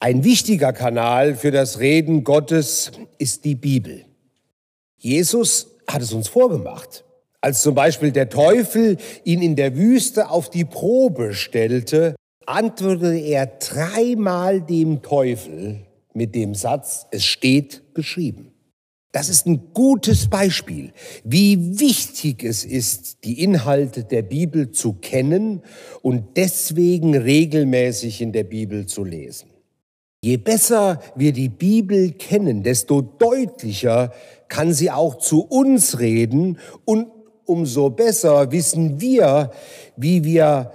Ein 0.00 0.22
wichtiger 0.22 0.72
Kanal 0.72 1.34
für 1.34 1.50
das 1.50 1.80
Reden 1.80 2.22
Gottes 2.22 2.92
ist 3.18 3.44
die 3.44 3.56
Bibel. 3.56 4.04
Jesus 4.96 5.74
hat 5.88 6.02
es 6.02 6.12
uns 6.12 6.28
vorgemacht. 6.28 7.04
Als 7.40 7.62
zum 7.62 7.74
Beispiel 7.74 8.12
der 8.12 8.28
Teufel 8.28 8.98
ihn 9.24 9.42
in 9.42 9.56
der 9.56 9.76
Wüste 9.76 10.30
auf 10.30 10.50
die 10.50 10.64
Probe 10.64 11.34
stellte, 11.34 12.14
antwortete 12.46 13.18
er 13.18 13.46
dreimal 13.46 14.60
dem 14.60 15.02
Teufel 15.02 15.84
mit 16.14 16.32
dem 16.36 16.54
Satz, 16.54 17.06
es 17.10 17.24
steht 17.24 17.82
geschrieben. 17.94 18.52
Das 19.10 19.28
ist 19.28 19.46
ein 19.46 19.72
gutes 19.74 20.28
Beispiel, 20.28 20.92
wie 21.24 21.80
wichtig 21.80 22.44
es 22.44 22.64
ist, 22.64 23.24
die 23.24 23.42
Inhalte 23.42 24.04
der 24.04 24.22
Bibel 24.22 24.70
zu 24.70 24.92
kennen 24.92 25.62
und 26.02 26.36
deswegen 26.36 27.16
regelmäßig 27.16 28.20
in 28.20 28.30
der 28.30 28.44
Bibel 28.44 28.86
zu 28.86 29.02
lesen. 29.02 29.57
Je 30.20 30.36
besser 30.36 31.00
wir 31.14 31.32
die 31.32 31.48
Bibel 31.48 32.10
kennen, 32.12 32.64
desto 32.64 33.02
deutlicher 33.02 34.12
kann 34.48 34.72
sie 34.72 34.90
auch 34.90 35.18
zu 35.18 35.42
uns 35.42 36.00
reden 36.00 36.58
und 36.84 37.06
umso 37.44 37.90
besser 37.90 38.50
wissen 38.50 39.00
wir, 39.00 39.52
wie 39.96 40.24
wir 40.24 40.72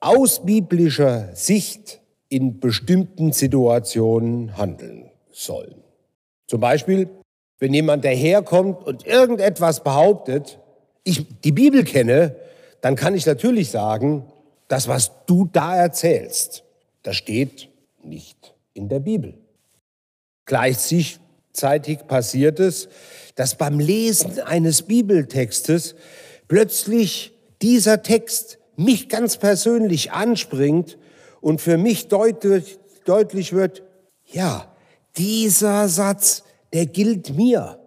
aus 0.00 0.44
biblischer 0.44 1.34
Sicht 1.34 2.00
in 2.28 2.60
bestimmten 2.60 3.32
Situationen 3.32 4.58
handeln 4.58 5.10
sollen. 5.30 5.82
Zum 6.46 6.60
Beispiel, 6.60 7.08
wenn 7.60 7.72
jemand 7.72 8.04
daherkommt 8.04 8.84
und 8.86 9.06
irgendetwas 9.06 9.82
behauptet, 9.82 10.58
ich 11.02 11.26
die 11.40 11.52
Bibel 11.52 11.84
kenne, 11.84 12.36
dann 12.82 12.96
kann 12.96 13.14
ich 13.14 13.24
natürlich 13.24 13.70
sagen, 13.70 14.26
das, 14.68 14.86
was 14.86 15.12
du 15.26 15.48
da 15.50 15.76
erzählst, 15.76 16.64
das 17.02 17.16
steht 17.16 17.70
nicht 18.02 18.51
in 18.74 18.88
der 18.88 19.00
Bibel. 19.00 19.38
Gleichzeitig 20.46 22.06
passiert 22.06 22.60
es, 22.60 22.88
dass 23.34 23.56
beim 23.56 23.78
Lesen 23.78 24.40
eines 24.40 24.82
Bibeltextes 24.82 25.94
plötzlich 26.48 27.32
dieser 27.62 28.02
Text 28.02 28.58
mich 28.76 29.08
ganz 29.08 29.36
persönlich 29.36 30.12
anspringt 30.12 30.98
und 31.40 31.60
für 31.60 31.78
mich 31.78 32.08
deutlich, 32.08 32.78
deutlich 33.04 33.52
wird, 33.52 33.82
ja, 34.26 34.74
dieser 35.16 35.88
Satz, 35.88 36.42
der 36.72 36.86
gilt 36.86 37.36
mir. 37.36 37.78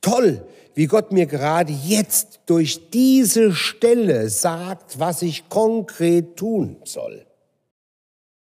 Toll, 0.00 0.46
wie 0.74 0.86
Gott 0.86 1.12
mir 1.12 1.26
gerade 1.26 1.72
jetzt 1.72 2.40
durch 2.46 2.90
diese 2.90 3.52
Stelle 3.52 4.28
sagt, 4.30 4.98
was 4.98 5.22
ich 5.22 5.48
konkret 5.48 6.36
tun 6.36 6.76
soll. 6.84 7.26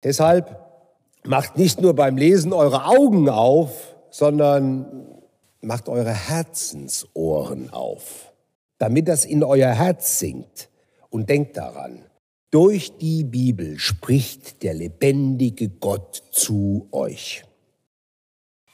Deshalb 0.04 0.67
macht 1.28 1.58
nicht 1.58 1.80
nur 1.80 1.94
beim 1.94 2.16
Lesen 2.16 2.52
eure 2.52 2.86
Augen 2.86 3.28
auf, 3.28 3.94
sondern 4.10 5.06
macht 5.60 5.88
eure 5.88 6.12
Herzensohren 6.12 7.70
auf, 7.70 8.32
damit 8.78 9.08
das 9.08 9.26
in 9.26 9.44
euer 9.44 9.70
Herz 9.70 10.18
sinkt. 10.18 10.70
Und 11.10 11.30
denkt 11.30 11.56
daran, 11.56 12.04
durch 12.50 12.96
die 12.98 13.24
Bibel 13.24 13.78
spricht 13.78 14.62
der 14.62 14.74
lebendige 14.74 15.68
Gott 15.68 16.22
zu 16.30 16.88
euch. 16.92 17.44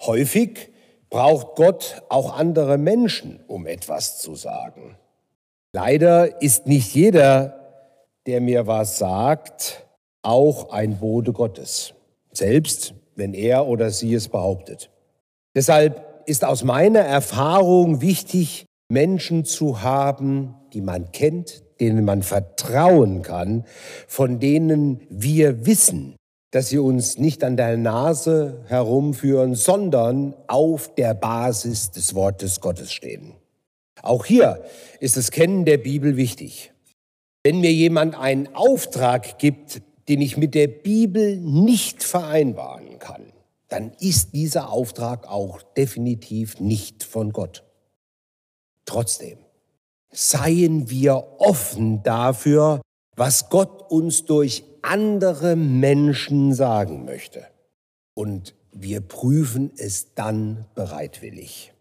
Häufig 0.01 0.73
braucht 1.11 1.55
Gott 1.55 2.03
auch 2.09 2.37
andere 2.37 2.77
Menschen, 2.77 3.41
um 3.47 3.67
etwas 3.67 4.19
zu 4.19 4.35
sagen. 4.35 4.97
Leider 5.73 6.41
ist 6.43 6.67
nicht 6.67 6.95
jeder, 6.95 7.89
der 8.27 8.41
mir 8.41 8.67
was 8.67 8.99
sagt, 8.99 9.87
auch 10.23 10.71
ein 10.71 10.99
Bote 10.99 11.33
Gottes, 11.33 11.95
selbst 12.37 12.95
wenn 13.17 13.35
er 13.35 13.67
oder 13.67 13.91
sie 13.91 14.15
es 14.15 14.29
behauptet. 14.29 14.91
Deshalb 15.55 16.25
ist 16.27 16.45
aus 16.45 16.65
meiner 16.65 17.01
Erfahrung 17.01 18.01
wichtig, 18.01 18.67
Menschen 18.91 19.45
zu 19.45 19.83
haben, 19.83 20.55
die 20.73 20.81
man 20.81 21.13
kennt, 21.13 21.63
denen 21.81 22.05
man 22.05 22.23
vertrauen 22.23 23.23
kann, 23.23 23.65
von 24.07 24.41
denen 24.41 25.01
wir 25.11 25.67
wissen, 25.67 26.17
dass 26.51 26.69
sie 26.69 26.79
uns 26.79 27.19
nicht 27.19 27.43
an 27.43 27.57
der 27.57 27.77
Nase 27.77 28.63
herumführen, 28.67 29.55
sondern 29.55 30.35
auf 30.47 30.95
der 30.95 31.15
Basis 31.15 31.91
des 31.91 32.15
Wortes 32.15 32.61
Gottes 32.61 32.93
stehen. 32.93 33.33
Auch 34.03 34.25
hier 34.25 34.63
ist 35.01 35.17
das 35.17 35.31
Kennen 35.31 35.65
der 35.65 35.79
Bibel 35.79 36.17
wichtig. 36.17 36.73
Wenn 37.43 37.61
mir 37.61 37.73
jemand 37.73 38.19
einen 38.19 38.55
Auftrag 38.55 39.39
gibt, 39.39 39.83
den 40.09 40.21
ich 40.21 40.37
mit 40.37 40.55
der 40.55 40.69
Bibel 40.69 41.37
nicht 41.37 42.03
vereinbaren 42.03 42.99
kann, 42.99 43.33
dann 43.69 43.93
ist 43.99 44.35
dieser 44.35 44.71
Auftrag 44.71 45.27
auch 45.29 45.63
definitiv 45.63 46.61
nicht 46.61 47.03
von 47.03 47.33
Gott. 47.33 47.65
Trotzdem, 48.85 49.39
seien 50.11 50.91
wir 50.91 51.25
offen 51.39 52.03
dafür, 52.03 52.83
was 53.17 53.49
Gott 53.49 53.91
uns 53.91 54.27
durch 54.27 54.65
andere 54.83 55.57
Menschen 55.57 56.53
sagen 56.53 57.05
möchte. 57.05 57.47
Und 58.15 58.55
wir 58.73 59.01
prüfen 59.01 59.73
es 59.77 60.15
dann 60.15 60.67
bereitwillig. 60.75 61.73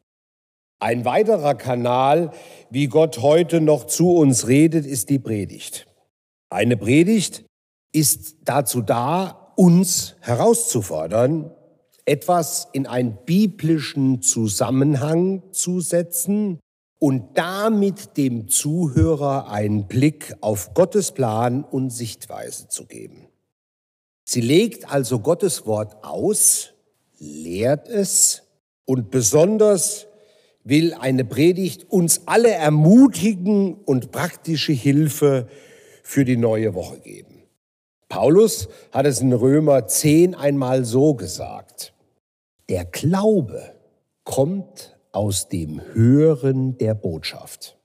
Ein 0.79 1.05
weiterer 1.05 1.55
Kanal, 1.55 2.31
wie 2.69 2.87
Gott 2.87 3.19
heute 3.19 3.61
noch 3.61 3.85
zu 3.85 4.15
uns 4.15 4.47
redet, 4.47 4.85
ist 4.85 5.09
die 5.09 5.19
Predigt. 5.19 5.87
Eine 6.49 6.77
Predigt 6.77 7.45
ist 7.93 8.35
dazu 8.43 8.81
da, 8.81 9.53
uns 9.55 10.15
herauszufordern, 10.19 11.51
etwas 12.05 12.67
in 12.73 12.85
einen 12.85 13.17
biblischen 13.25 14.21
Zusammenhang 14.21 15.43
zu 15.51 15.79
setzen 15.79 16.59
und 16.99 17.37
damit 17.37 18.17
dem 18.17 18.49
Zuhörer 18.49 19.49
einen 19.49 19.87
Blick 19.87 20.35
auf 20.41 20.73
Gottes 20.73 21.11
Plan 21.11 21.63
und 21.63 21.91
Sichtweise 21.91 22.67
zu 22.67 22.85
geben. 22.85 23.27
Sie 24.25 24.41
legt 24.41 24.91
also 24.91 25.19
Gottes 25.19 25.65
Wort 25.65 26.03
aus, 26.03 26.71
lehrt 27.19 27.87
es 27.87 28.43
und 28.85 29.11
besonders 29.11 30.07
will 30.63 30.93
eine 30.93 31.25
Predigt 31.25 31.91
uns 31.91 32.21
alle 32.25 32.51
ermutigen 32.51 33.75
und 33.75 34.11
praktische 34.11 34.71
Hilfe 34.71 35.47
für 36.03 36.25
die 36.25 36.37
neue 36.37 36.73
Woche 36.73 36.99
geben. 36.99 37.32
Paulus 38.13 38.69
hat 38.91 39.07
es 39.07 39.21
in 39.21 39.33
Römer 39.33 39.87
10 39.87 40.35
einmal 40.35 40.85
so 40.85 41.15
gesagt. 41.15 41.95
Der 42.69 42.85
Glaube 42.85 43.73
kommt 44.23 44.95
aus 45.11 45.49
dem 45.49 45.81
Hören 45.95 46.77
der 46.77 46.93
Botschaft. 46.93 47.75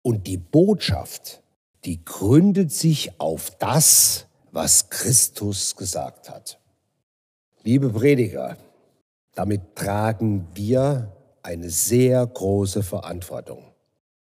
Und 0.00 0.26
die 0.26 0.38
Botschaft, 0.38 1.42
die 1.84 2.02
gründet 2.02 2.72
sich 2.72 3.20
auf 3.20 3.50
das, 3.58 4.28
was 4.50 4.88
Christus 4.88 5.76
gesagt 5.76 6.30
hat. 6.30 6.58
Liebe 7.62 7.90
Prediger, 7.90 8.56
damit 9.34 9.76
tragen 9.76 10.48
wir 10.54 11.14
eine 11.42 11.68
sehr 11.68 12.26
große 12.26 12.82
Verantwortung. 12.82 13.62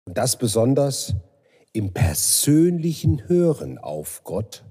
Und 0.05 0.17
das 0.17 0.36
besonders 0.36 1.15
im 1.71 1.93
persönlichen 1.93 3.29
Hören 3.29 3.77
auf 3.77 4.21
Gott 4.25 4.65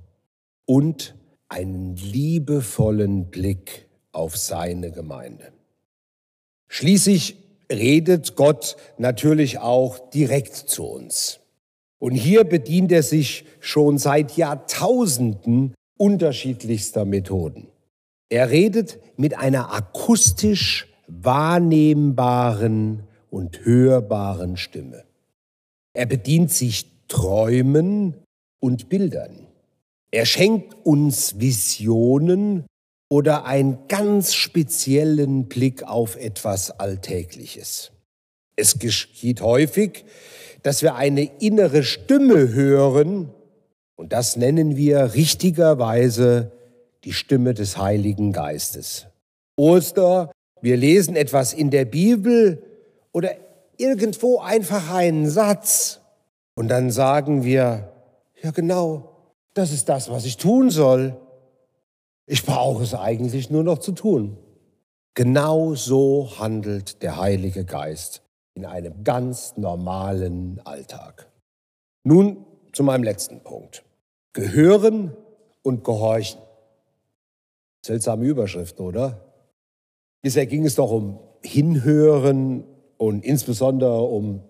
und 0.72 1.14
einen 1.48 1.96
liebevollen 1.96 3.26
Blick 3.26 3.90
auf 4.10 4.38
seine 4.38 4.90
Gemeinde. 4.90 5.52
Schließlich 6.66 7.36
redet 7.70 8.36
Gott 8.36 8.78
natürlich 8.96 9.58
auch 9.58 9.98
direkt 10.08 10.56
zu 10.56 10.84
uns. 10.86 11.40
Und 11.98 12.14
hier 12.14 12.44
bedient 12.44 12.90
er 12.90 13.02
sich 13.02 13.44
schon 13.60 13.98
seit 13.98 14.38
Jahrtausenden 14.38 15.74
unterschiedlichster 15.98 17.04
Methoden. 17.04 17.68
Er 18.30 18.48
redet 18.48 18.98
mit 19.18 19.36
einer 19.36 19.74
akustisch 19.74 20.88
wahrnehmbaren 21.06 23.02
und 23.28 23.62
hörbaren 23.66 24.56
Stimme. 24.56 25.04
Er 25.92 26.06
bedient 26.06 26.50
sich 26.50 26.86
Träumen 27.08 28.14
und 28.58 28.88
Bildern. 28.88 29.51
Er 30.14 30.26
schenkt 30.26 30.76
uns 30.84 31.40
Visionen 31.40 32.66
oder 33.10 33.46
einen 33.46 33.88
ganz 33.88 34.34
speziellen 34.34 35.48
Blick 35.48 35.82
auf 35.82 36.16
etwas 36.16 36.70
Alltägliches. 36.78 37.92
Es 38.54 38.78
geschieht 38.78 39.40
häufig, 39.40 40.04
dass 40.62 40.82
wir 40.82 40.96
eine 40.96 41.24
innere 41.40 41.82
Stimme 41.82 42.52
hören 42.52 43.30
und 43.96 44.12
das 44.12 44.36
nennen 44.36 44.76
wir 44.76 45.14
richtigerweise 45.14 46.52
die 47.04 47.14
Stimme 47.14 47.54
des 47.54 47.78
Heiligen 47.78 48.32
Geistes. 48.32 49.06
Oster, 49.56 50.30
wir 50.60 50.76
lesen 50.76 51.16
etwas 51.16 51.54
in 51.54 51.70
der 51.70 51.86
Bibel 51.86 52.62
oder 53.12 53.30
irgendwo 53.78 54.40
einfach 54.40 54.92
einen 54.92 55.28
Satz 55.28 56.00
und 56.54 56.68
dann 56.68 56.90
sagen 56.90 57.44
wir, 57.44 57.92
ja 58.42 58.50
genau, 58.50 59.11
das 59.54 59.72
ist 59.72 59.88
das, 59.88 60.10
was 60.10 60.24
ich 60.24 60.36
tun 60.36 60.70
soll. 60.70 61.16
Ich 62.26 62.44
brauche 62.44 62.82
es 62.82 62.94
eigentlich 62.94 63.50
nur 63.50 63.64
noch 63.64 63.78
zu 63.78 63.92
tun. 63.92 64.36
Genau 65.14 65.74
so 65.74 66.38
handelt 66.38 67.02
der 67.02 67.18
Heilige 67.18 67.64
Geist 67.64 68.22
in 68.54 68.64
einem 68.64 69.04
ganz 69.04 69.56
normalen 69.56 70.60
Alltag. 70.64 71.30
Nun 72.04 72.44
zu 72.72 72.82
meinem 72.82 73.02
letzten 73.02 73.40
Punkt. 73.40 73.84
Gehören 74.32 75.14
und 75.62 75.84
gehorchen. 75.84 76.40
Seltsame 77.84 78.24
Überschrift, 78.24 78.80
oder? 78.80 79.20
Bisher 80.22 80.46
ging 80.46 80.64
es 80.64 80.76
doch 80.76 80.90
um 80.90 81.18
Hinhören 81.42 82.64
und 82.96 83.24
insbesondere 83.24 84.02
um 84.02 84.42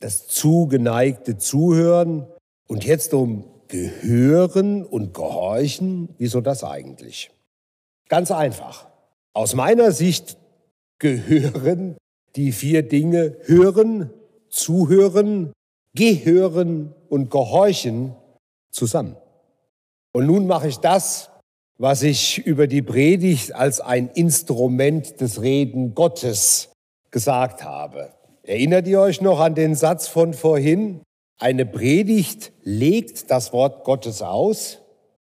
das 0.00 0.26
zugeneigte 0.26 1.38
Zuhören 1.38 2.26
und 2.66 2.84
jetzt 2.84 3.14
um 3.14 3.44
Gehören 3.70 4.84
und 4.84 5.14
Gehorchen. 5.14 6.08
Wieso 6.18 6.40
das 6.40 6.64
eigentlich? 6.64 7.30
Ganz 8.08 8.30
einfach. 8.30 8.88
Aus 9.32 9.54
meiner 9.54 9.92
Sicht 9.92 10.36
gehören 10.98 11.96
die 12.36 12.52
vier 12.52 12.82
Dinge 12.82 13.36
Hören, 13.44 14.10
Zuhören, 14.48 15.52
Gehören 15.94 16.94
und 17.08 17.30
Gehorchen 17.30 18.14
zusammen. 18.72 19.16
Und 20.12 20.26
nun 20.26 20.46
mache 20.46 20.68
ich 20.68 20.78
das, 20.78 21.30
was 21.78 22.02
ich 22.02 22.38
über 22.38 22.66
die 22.66 22.82
Predigt 22.82 23.54
als 23.54 23.80
ein 23.80 24.08
Instrument 24.08 25.20
des 25.20 25.40
Reden 25.42 25.94
Gottes 25.94 26.72
gesagt 27.10 27.64
habe. 27.64 28.12
Erinnert 28.42 28.88
ihr 28.88 29.00
euch 29.00 29.20
noch 29.20 29.38
an 29.38 29.54
den 29.54 29.76
Satz 29.76 30.08
von 30.08 30.34
vorhin? 30.34 31.02
Eine 31.40 31.64
Predigt 31.64 32.52
legt 32.64 33.30
das 33.30 33.54
Wort 33.54 33.84
Gottes 33.84 34.20
aus, 34.20 34.78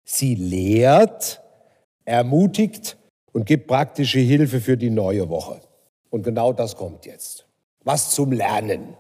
sie 0.04 0.36
lehrt, 0.36 1.42
ermutigt 2.04 2.96
und 3.32 3.44
gibt 3.44 3.66
praktische 3.66 4.20
Hilfe 4.20 4.60
für 4.60 4.76
die 4.76 4.90
neue 4.90 5.28
Woche. 5.28 5.60
Und 6.10 6.22
genau 6.22 6.52
das 6.52 6.76
kommt 6.76 7.06
jetzt. 7.06 7.48
Was 7.82 8.12
zum 8.12 8.30
Lernen. 8.30 8.96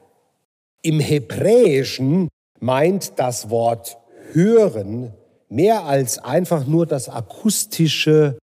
Im 0.82 0.98
Hebräischen 0.98 2.28
meint 2.58 3.20
das 3.20 3.50
Wort 3.50 3.98
hören 4.32 5.14
mehr 5.48 5.84
als 5.84 6.18
einfach 6.18 6.66
nur 6.66 6.86
das 6.86 7.08
akustische 7.08 8.36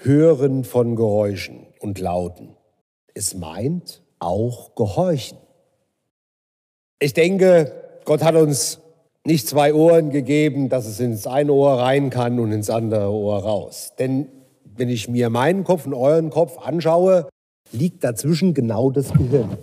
Hören 0.00 0.64
von 0.64 0.96
Geräuschen 0.96 1.66
und 1.80 1.98
Lauten. 1.98 2.56
Es 3.12 3.34
meint 3.34 4.02
auch 4.18 4.74
gehorchen. 4.74 5.36
Ich 7.00 7.12
denke, 7.12 7.87
Gott 8.04 8.22
hat 8.22 8.34
uns 8.34 8.80
nicht 9.24 9.46
zwei 9.46 9.74
Ohren 9.74 10.10
gegeben, 10.10 10.68
dass 10.68 10.86
es 10.86 11.00
ins 11.00 11.26
eine 11.26 11.52
Ohr 11.52 11.78
rein 11.78 12.10
kann 12.10 12.38
und 12.38 12.52
ins 12.52 12.70
andere 12.70 13.10
Ohr 13.10 13.42
raus. 13.42 13.92
Denn 13.98 14.28
wenn 14.76 14.88
ich 14.88 15.08
mir 15.08 15.28
meinen 15.28 15.64
Kopf 15.64 15.86
und 15.86 15.94
euren 15.94 16.30
Kopf 16.30 16.58
anschaue, 16.58 17.28
liegt 17.72 18.04
dazwischen 18.04 18.54
genau 18.54 18.90
das 18.90 19.12
Gehirn. 19.12 19.58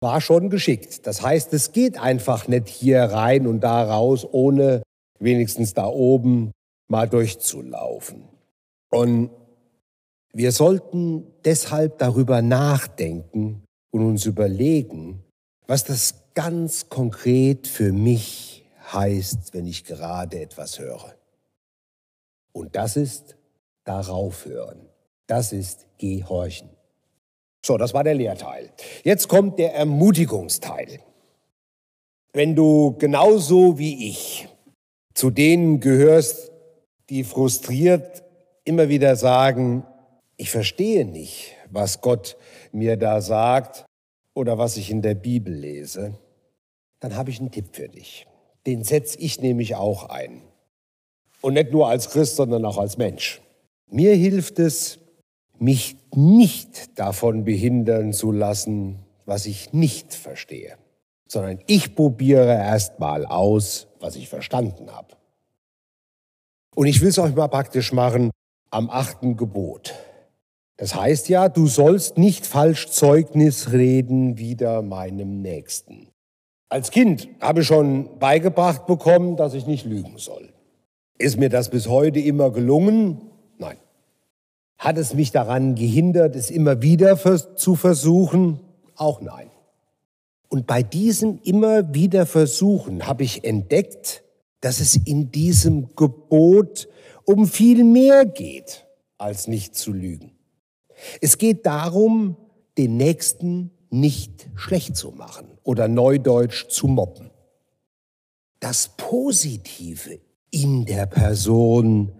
War 0.00 0.20
schon 0.20 0.50
geschickt. 0.50 1.06
Das 1.06 1.22
heißt, 1.22 1.52
es 1.54 1.72
geht 1.72 1.98
einfach 1.98 2.46
nicht 2.46 2.68
hier 2.68 3.02
rein 3.02 3.46
und 3.46 3.60
da 3.60 3.82
raus, 3.82 4.26
ohne 4.30 4.82
wenigstens 5.18 5.74
da 5.74 5.86
oben 5.86 6.52
mal 6.88 7.08
durchzulaufen. 7.08 8.24
Und 8.90 9.30
wir 10.32 10.52
sollten 10.52 11.26
deshalb 11.44 11.98
darüber 11.98 12.42
nachdenken 12.42 13.64
und 13.90 14.06
uns 14.06 14.26
überlegen, 14.26 15.24
was 15.66 15.84
das 15.84 16.17
ganz 16.38 16.88
konkret 16.88 17.66
für 17.66 17.92
mich 17.92 18.64
heißt, 18.92 19.54
wenn 19.54 19.66
ich 19.66 19.84
gerade 19.84 20.40
etwas 20.40 20.78
höre. 20.78 21.16
Und 22.52 22.76
das 22.76 22.96
ist 22.96 23.36
darauf 23.82 24.44
hören. 24.44 24.88
Das 25.26 25.52
ist 25.52 25.88
gehorchen. 25.98 26.70
So, 27.66 27.76
das 27.76 27.92
war 27.92 28.04
der 28.04 28.14
Lehrteil. 28.14 28.70
Jetzt 29.02 29.26
kommt 29.26 29.58
der 29.58 29.74
Ermutigungsteil. 29.74 31.00
Wenn 32.32 32.54
du 32.54 32.94
genauso 32.96 33.76
wie 33.76 34.08
ich 34.08 34.46
zu 35.14 35.30
denen 35.30 35.80
gehörst, 35.80 36.52
die 37.10 37.24
frustriert 37.24 38.22
immer 38.62 38.88
wieder 38.88 39.16
sagen, 39.16 39.84
ich 40.36 40.52
verstehe 40.52 41.04
nicht, 41.04 41.56
was 41.68 42.00
Gott 42.00 42.36
mir 42.70 42.96
da 42.96 43.20
sagt 43.22 43.86
oder 44.34 44.56
was 44.56 44.76
ich 44.76 44.92
in 44.92 45.02
der 45.02 45.14
Bibel 45.14 45.52
lese, 45.52 46.16
dann 47.00 47.16
habe 47.16 47.30
ich 47.30 47.40
einen 47.40 47.50
Tipp 47.50 47.68
für 47.72 47.88
dich. 47.88 48.26
Den 48.66 48.84
setze 48.84 49.18
ich 49.18 49.40
nämlich 49.40 49.76
auch 49.76 50.08
ein. 50.08 50.42
Und 51.40 51.54
nicht 51.54 51.72
nur 51.72 51.88
als 51.88 52.10
Christ, 52.10 52.36
sondern 52.36 52.64
auch 52.64 52.78
als 52.78 52.98
Mensch. 52.98 53.40
Mir 53.90 54.14
hilft 54.14 54.58
es, 54.58 54.98
mich 55.58 55.96
nicht 56.14 56.98
davon 56.98 57.44
behindern 57.44 58.12
zu 58.12 58.32
lassen, 58.32 58.98
was 59.24 59.46
ich 59.46 59.72
nicht 59.72 60.14
verstehe, 60.14 60.76
sondern 61.26 61.60
ich 61.66 61.94
probiere 61.94 62.52
erst 62.52 62.98
mal 62.98 63.26
aus, 63.26 63.88
was 64.00 64.16
ich 64.16 64.28
verstanden 64.28 64.90
habe. 64.90 65.16
Und 66.74 66.86
ich 66.86 67.00
will 67.00 67.08
es 67.08 67.18
euch 67.18 67.34
mal 67.34 67.48
praktisch 67.48 67.92
machen 67.92 68.30
am 68.70 68.90
achten 68.90 69.36
Gebot. 69.36 69.94
Das 70.76 70.94
heißt 70.94 71.28
ja, 71.28 71.48
du 71.48 71.66
sollst 71.66 72.18
nicht 72.18 72.46
falsch 72.46 72.88
Zeugnis 72.88 73.72
reden 73.72 74.38
wider 74.38 74.82
meinem 74.82 75.42
Nächsten. 75.42 76.08
Als 76.68 76.90
Kind 76.90 77.28
habe 77.40 77.62
ich 77.62 77.66
schon 77.66 78.18
beigebracht 78.18 78.86
bekommen, 78.86 79.36
dass 79.36 79.54
ich 79.54 79.66
nicht 79.66 79.86
lügen 79.86 80.18
soll. 80.18 80.50
Ist 81.16 81.38
mir 81.38 81.48
das 81.48 81.70
bis 81.70 81.88
heute 81.88 82.20
immer 82.20 82.50
gelungen? 82.50 83.22
Nein. 83.58 83.78
Hat 84.76 84.98
es 84.98 85.14
mich 85.14 85.32
daran 85.32 85.74
gehindert, 85.74 86.36
es 86.36 86.50
immer 86.50 86.82
wieder 86.82 87.16
zu 87.56 87.74
versuchen? 87.74 88.60
Auch 88.96 89.20
nein. 89.20 89.50
Und 90.48 90.66
bei 90.66 90.82
diesem 90.82 91.40
immer 91.42 91.94
wieder 91.94 92.26
Versuchen 92.26 93.06
habe 93.06 93.24
ich 93.24 93.44
entdeckt, 93.44 94.22
dass 94.60 94.80
es 94.80 94.96
in 94.96 95.30
diesem 95.30 95.94
Gebot 95.94 96.88
um 97.24 97.46
viel 97.46 97.84
mehr 97.84 98.24
geht, 98.24 98.86
als 99.18 99.46
nicht 99.48 99.74
zu 99.74 99.92
lügen. 99.92 100.32
Es 101.20 101.38
geht 101.38 101.66
darum, 101.66 102.36
den 102.76 102.96
Nächsten 102.96 103.70
nicht 103.90 104.48
schlecht 104.54 104.96
zu 104.96 105.10
machen 105.10 105.46
oder 105.62 105.88
neudeutsch 105.88 106.68
zu 106.68 106.88
mobben. 106.88 107.30
Das 108.60 108.90
Positive 108.96 110.20
in 110.50 110.84
der 110.84 111.06
Person 111.06 112.12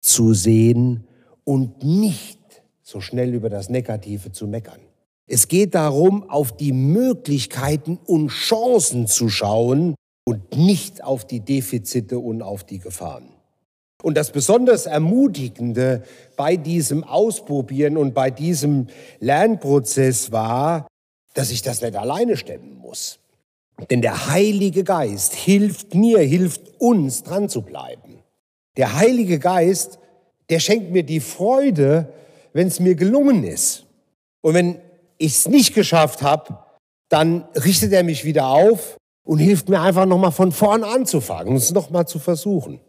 zu 0.00 0.34
sehen 0.34 1.06
und 1.44 1.82
nicht 1.84 2.40
so 2.82 3.00
schnell 3.00 3.34
über 3.34 3.50
das 3.50 3.68
Negative 3.68 4.32
zu 4.32 4.46
meckern. 4.46 4.80
Es 5.26 5.48
geht 5.48 5.74
darum, 5.74 6.28
auf 6.28 6.56
die 6.56 6.72
Möglichkeiten 6.72 7.98
und 8.04 8.28
Chancen 8.28 9.06
zu 9.06 9.28
schauen 9.28 9.94
und 10.24 10.56
nicht 10.56 11.02
auf 11.02 11.26
die 11.26 11.40
Defizite 11.40 12.18
und 12.18 12.42
auf 12.42 12.64
die 12.64 12.78
Gefahren. 12.78 13.28
Und 14.02 14.16
das 14.16 14.32
besonders 14.32 14.86
Ermutigende 14.86 16.02
bei 16.36 16.56
diesem 16.56 17.04
Ausprobieren 17.04 17.96
und 17.96 18.14
bei 18.14 18.30
diesem 18.30 18.88
Lernprozess 19.20 20.32
war, 20.32 20.88
dass 21.34 21.50
ich 21.50 21.62
das 21.62 21.80
nicht 21.80 21.96
alleine 21.96 22.36
stemmen 22.36 22.78
muss. 22.78 23.18
Denn 23.90 24.02
der 24.02 24.28
Heilige 24.28 24.84
Geist 24.84 25.34
hilft 25.34 25.94
mir, 25.94 26.20
hilft 26.20 26.62
uns, 26.78 27.22
dran 27.22 27.48
zu 27.48 27.62
bleiben. 27.62 28.22
Der 28.76 28.96
Heilige 28.96 29.38
Geist, 29.38 29.98
der 30.50 30.60
schenkt 30.60 30.90
mir 30.90 31.02
die 31.02 31.20
Freude, 31.20 32.12
wenn 32.52 32.68
es 32.68 32.80
mir 32.80 32.94
gelungen 32.94 33.44
ist. 33.44 33.86
Und 34.40 34.54
wenn 34.54 34.80
ich 35.18 35.32
es 35.32 35.48
nicht 35.48 35.74
geschafft 35.74 36.22
habe, 36.22 36.58
dann 37.08 37.44
richtet 37.54 37.92
er 37.92 38.02
mich 38.02 38.24
wieder 38.24 38.48
auf 38.48 38.96
und 39.24 39.38
hilft 39.38 39.68
mir 39.68 39.80
einfach 39.80 40.06
nochmal 40.06 40.32
von 40.32 40.52
vorn 40.52 40.84
anzufangen 40.84 41.52
und 41.52 41.56
es 41.56 41.72
nochmal 41.72 42.06
zu 42.06 42.18
versuchen. 42.18 42.80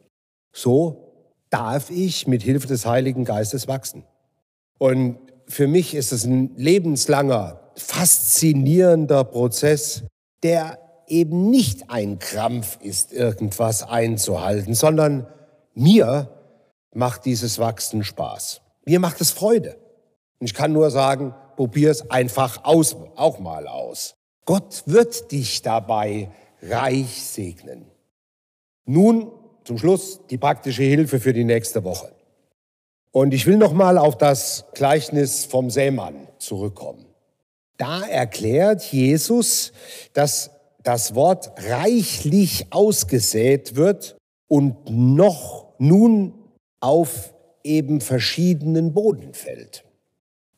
So 0.51 1.13
darf 1.49 1.89
ich 1.89 2.27
mit 2.27 2.41
Hilfe 2.41 2.67
des 2.67 2.85
Heiligen 2.85 3.25
Geistes 3.25 3.67
wachsen. 3.67 4.03
Und 4.79 5.17
für 5.47 5.67
mich 5.67 5.93
ist 5.93 6.11
es 6.11 6.25
ein 6.25 6.55
lebenslanger, 6.55 7.59
faszinierender 7.75 9.23
Prozess, 9.23 10.03
der 10.43 10.79
eben 11.07 11.49
nicht 11.49 11.89
ein 11.89 12.19
Krampf 12.19 12.77
ist, 12.81 13.13
irgendwas 13.13 13.83
einzuhalten, 13.83 14.73
sondern 14.73 15.27
mir 15.73 16.29
macht 16.93 17.25
dieses 17.25 17.59
Wachsen 17.59 18.03
Spaß. 18.03 18.61
Mir 18.85 18.99
macht 18.99 19.21
es 19.21 19.31
Freude. 19.31 19.77
Und 20.39 20.45
ich 20.45 20.53
kann 20.53 20.73
nur 20.73 20.91
sagen, 20.91 21.33
probier 21.55 21.91
es 21.91 22.09
einfach 22.09 22.63
aus, 22.63 22.95
auch 23.15 23.39
mal 23.39 23.67
aus. 23.67 24.15
Gott 24.45 24.83
wird 24.85 25.31
dich 25.31 25.61
dabei 25.61 26.29
reich 26.61 27.23
segnen. 27.23 27.85
Nun 28.85 29.31
zum 29.63 29.77
Schluss 29.77 30.19
die 30.29 30.37
praktische 30.37 30.83
Hilfe 30.83 31.19
für 31.19 31.33
die 31.33 31.45
nächste 31.45 31.83
Woche. 31.83 32.11
Und 33.11 33.33
ich 33.33 33.45
will 33.45 33.57
noch 33.57 33.73
mal 33.73 33.97
auf 33.97 34.17
das 34.17 34.65
Gleichnis 34.73 35.45
vom 35.45 35.69
Sämann 35.69 36.27
zurückkommen. 36.39 37.05
Da 37.77 38.03
erklärt 38.03 38.83
Jesus, 38.83 39.73
dass 40.13 40.51
das 40.83 41.15
Wort 41.15 41.51
reichlich 41.69 42.67
ausgesät 42.71 43.75
wird 43.75 44.17
und 44.47 44.89
noch 44.89 45.73
nun 45.79 46.33
auf 46.79 47.33
eben 47.63 48.01
verschiedenen 48.01 48.93
Boden 48.93 49.33
fällt. 49.33 49.85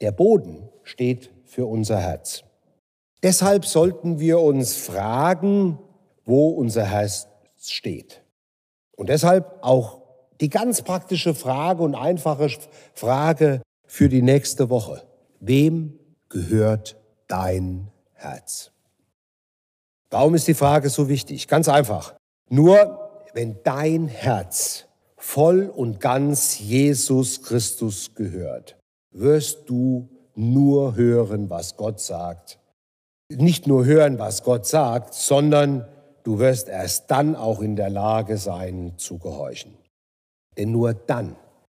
Der 0.02 0.12
Boden 0.12 0.68
steht 0.84 1.32
für 1.46 1.66
unser 1.66 2.00
Herz. 2.00 2.44
Deshalb 3.24 3.66
sollten 3.66 4.20
wir 4.20 4.40
uns 4.40 4.76
fragen, 4.76 5.80
wo 6.26 6.50
unser 6.50 6.86
Herz 6.86 7.28
steht. 7.62 8.22
Und 8.96 9.10
deshalb 9.10 9.60
auch 9.62 10.02
die 10.42 10.50
ganz 10.50 10.82
praktische 10.82 11.34
Frage 11.34 11.84
und 11.84 11.96
einfache 11.96 12.50
Frage 12.94 13.62
für 13.86 14.10
die 14.10 14.22
nächste 14.22 14.70
Woche. 14.70 15.04
Wem 15.40 16.00
gehört 16.30 16.98
dein 17.28 17.92
Herz? 18.14 18.72
Warum 20.10 20.36
ist 20.36 20.48
die 20.48 20.54
Frage 20.54 20.90
so 20.90 21.10
wichtig? 21.10 21.48
Ganz 21.48 21.68
einfach. 21.68 22.16
Nur 22.50 23.24
wenn 23.34 23.58
dein 23.64 24.08
Herz 24.08 24.86
voll 25.18 25.68
und 25.68 26.00
ganz 26.00 26.60
Jesus 26.60 27.42
Christus 27.42 28.16
gehört, 28.16 28.78
wirst 29.12 29.70
du 29.70 30.10
nur 30.36 30.96
hören, 30.96 31.50
was 31.50 31.78
Gott 31.78 32.00
sagt. 32.00 32.60
Nicht 33.30 33.68
nur 33.68 33.86
hören, 33.86 34.20
was 34.20 34.44
Gott 34.44 34.68
sagt, 34.68 35.14
sondern 35.14 35.88
du 36.24 36.40
wirst 36.40 36.70
erst 36.70 37.10
dann 37.10 37.36
auch 37.36 37.62
in 37.62 37.76
der 37.76 37.90
Lage 37.90 38.38
sein 38.38 38.94
zu 38.98 39.18
gehorchen. 39.18 39.74
Denn 40.58 40.72
nur 40.72 40.94
dann 40.94 41.36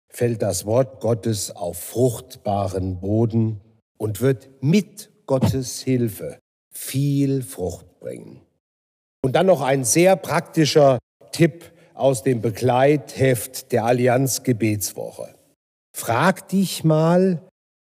fällt 0.09 0.41
das 0.41 0.65
Wort 0.65 0.99
Gottes 0.99 1.55
auf 1.55 1.77
fruchtbaren 1.79 2.99
Boden 2.99 3.61
und 3.97 4.21
wird 4.21 4.49
mit 4.61 5.09
Gottes 5.27 5.81
Hilfe 5.81 6.39
viel 6.71 7.43
Frucht 7.43 7.99
bringen. 7.99 8.41
Und 9.21 9.33
dann 9.33 9.45
noch 9.45 9.61
ein 9.61 9.83
sehr 9.83 10.15
praktischer 10.15 10.97
Tipp 11.31 11.71
aus 11.93 12.23
dem 12.23 12.41
Begleitheft 12.41 13.71
der 13.71 13.85
Allianz 13.85 14.43
Gebetswoche. 14.43 15.35
Frag 15.95 16.47
dich 16.47 16.83
mal, 16.83 17.41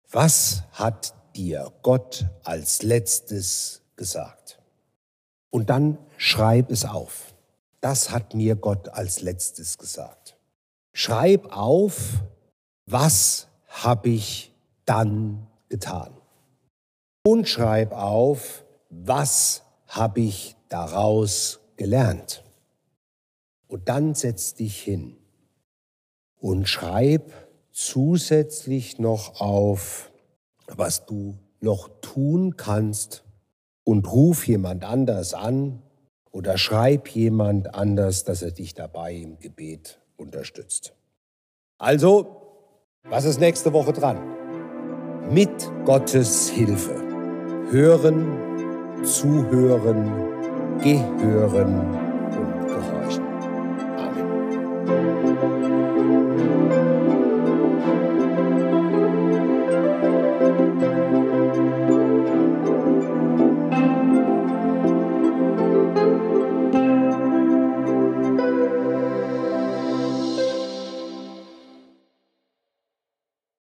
was 0.09 0.63
hat 0.71 1.13
dir 1.35 1.71
Gott 1.83 2.25
als 2.43 2.81
letztes 2.81 3.83
gesagt? 3.95 4.59
Und 5.49 5.69
dann 5.69 5.97
schreib 6.17 6.71
es 6.71 6.85
auf. 6.85 7.35
Das 7.81 8.09
hat 8.11 8.33
mir 8.33 8.55
Gott 8.55 8.89
als 8.89 9.21
letztes 9.21 9.77
gesagt. 9.77 10.37
Schreib 10.93 11.55
auf, 11.55 12.23
was 12.85 13.47
habe 13.67 14.09
ich 14.09 14.53
dann 14.85 15.45
getan? 15.69 16.16
Und 17.29 17.49
schreib 17.49 17.91
auf, 17.91 18.63
was 18.89 19.63
habe 19.85 20.21
ich 20.21 20.55
daraus 20.69 21.59
gelernt? 21.75 22.41
Und 23.67 23.89
dann 23.89 24.15
setz 24.15 24.53
dich 24.53 24.79
hin 24.79 25.17
und 26.39 26.69
schreib 26.69 27.33
zusätzlich 27.73 28.97
noch 28.97 29.41
auf, 29.41 30.09
was 30.67 31.05
du 31.05 31.37
noch 31.59 31.89
tun 31.99 32.55
kannst 32.55 33.25
und 33.83 34.09
ruf 34.09 34.47
jemand 34.47 34.85
anders 34.85 35.33
an 35.33 35.81
oder 36.31 36.57
schreib 36.57 37.09
jemand 37.09 37.75
anders, 37.75 38.23
dass 38.23 38.41
er 38.41 38.51
dich 38.51 38.73
dabei 38.73 39.13
im 39.15 39.37
Gebet 39.39 39.99
unterstützt. 40.15 40.93
Also, 41.77 42.63
was 43.03 43.25
ist 43.25 43.41
nächste 43.41 43.73
Woche 43.73 43.91
dran? 43.91 44.17
Mit 45.29 45.69
Gottes 45.83 46.47
Hilfe. 46.47 47.06
Hören, 47.69 48.25
zuhören, 49.03 50.09
gehören 50.81 52.06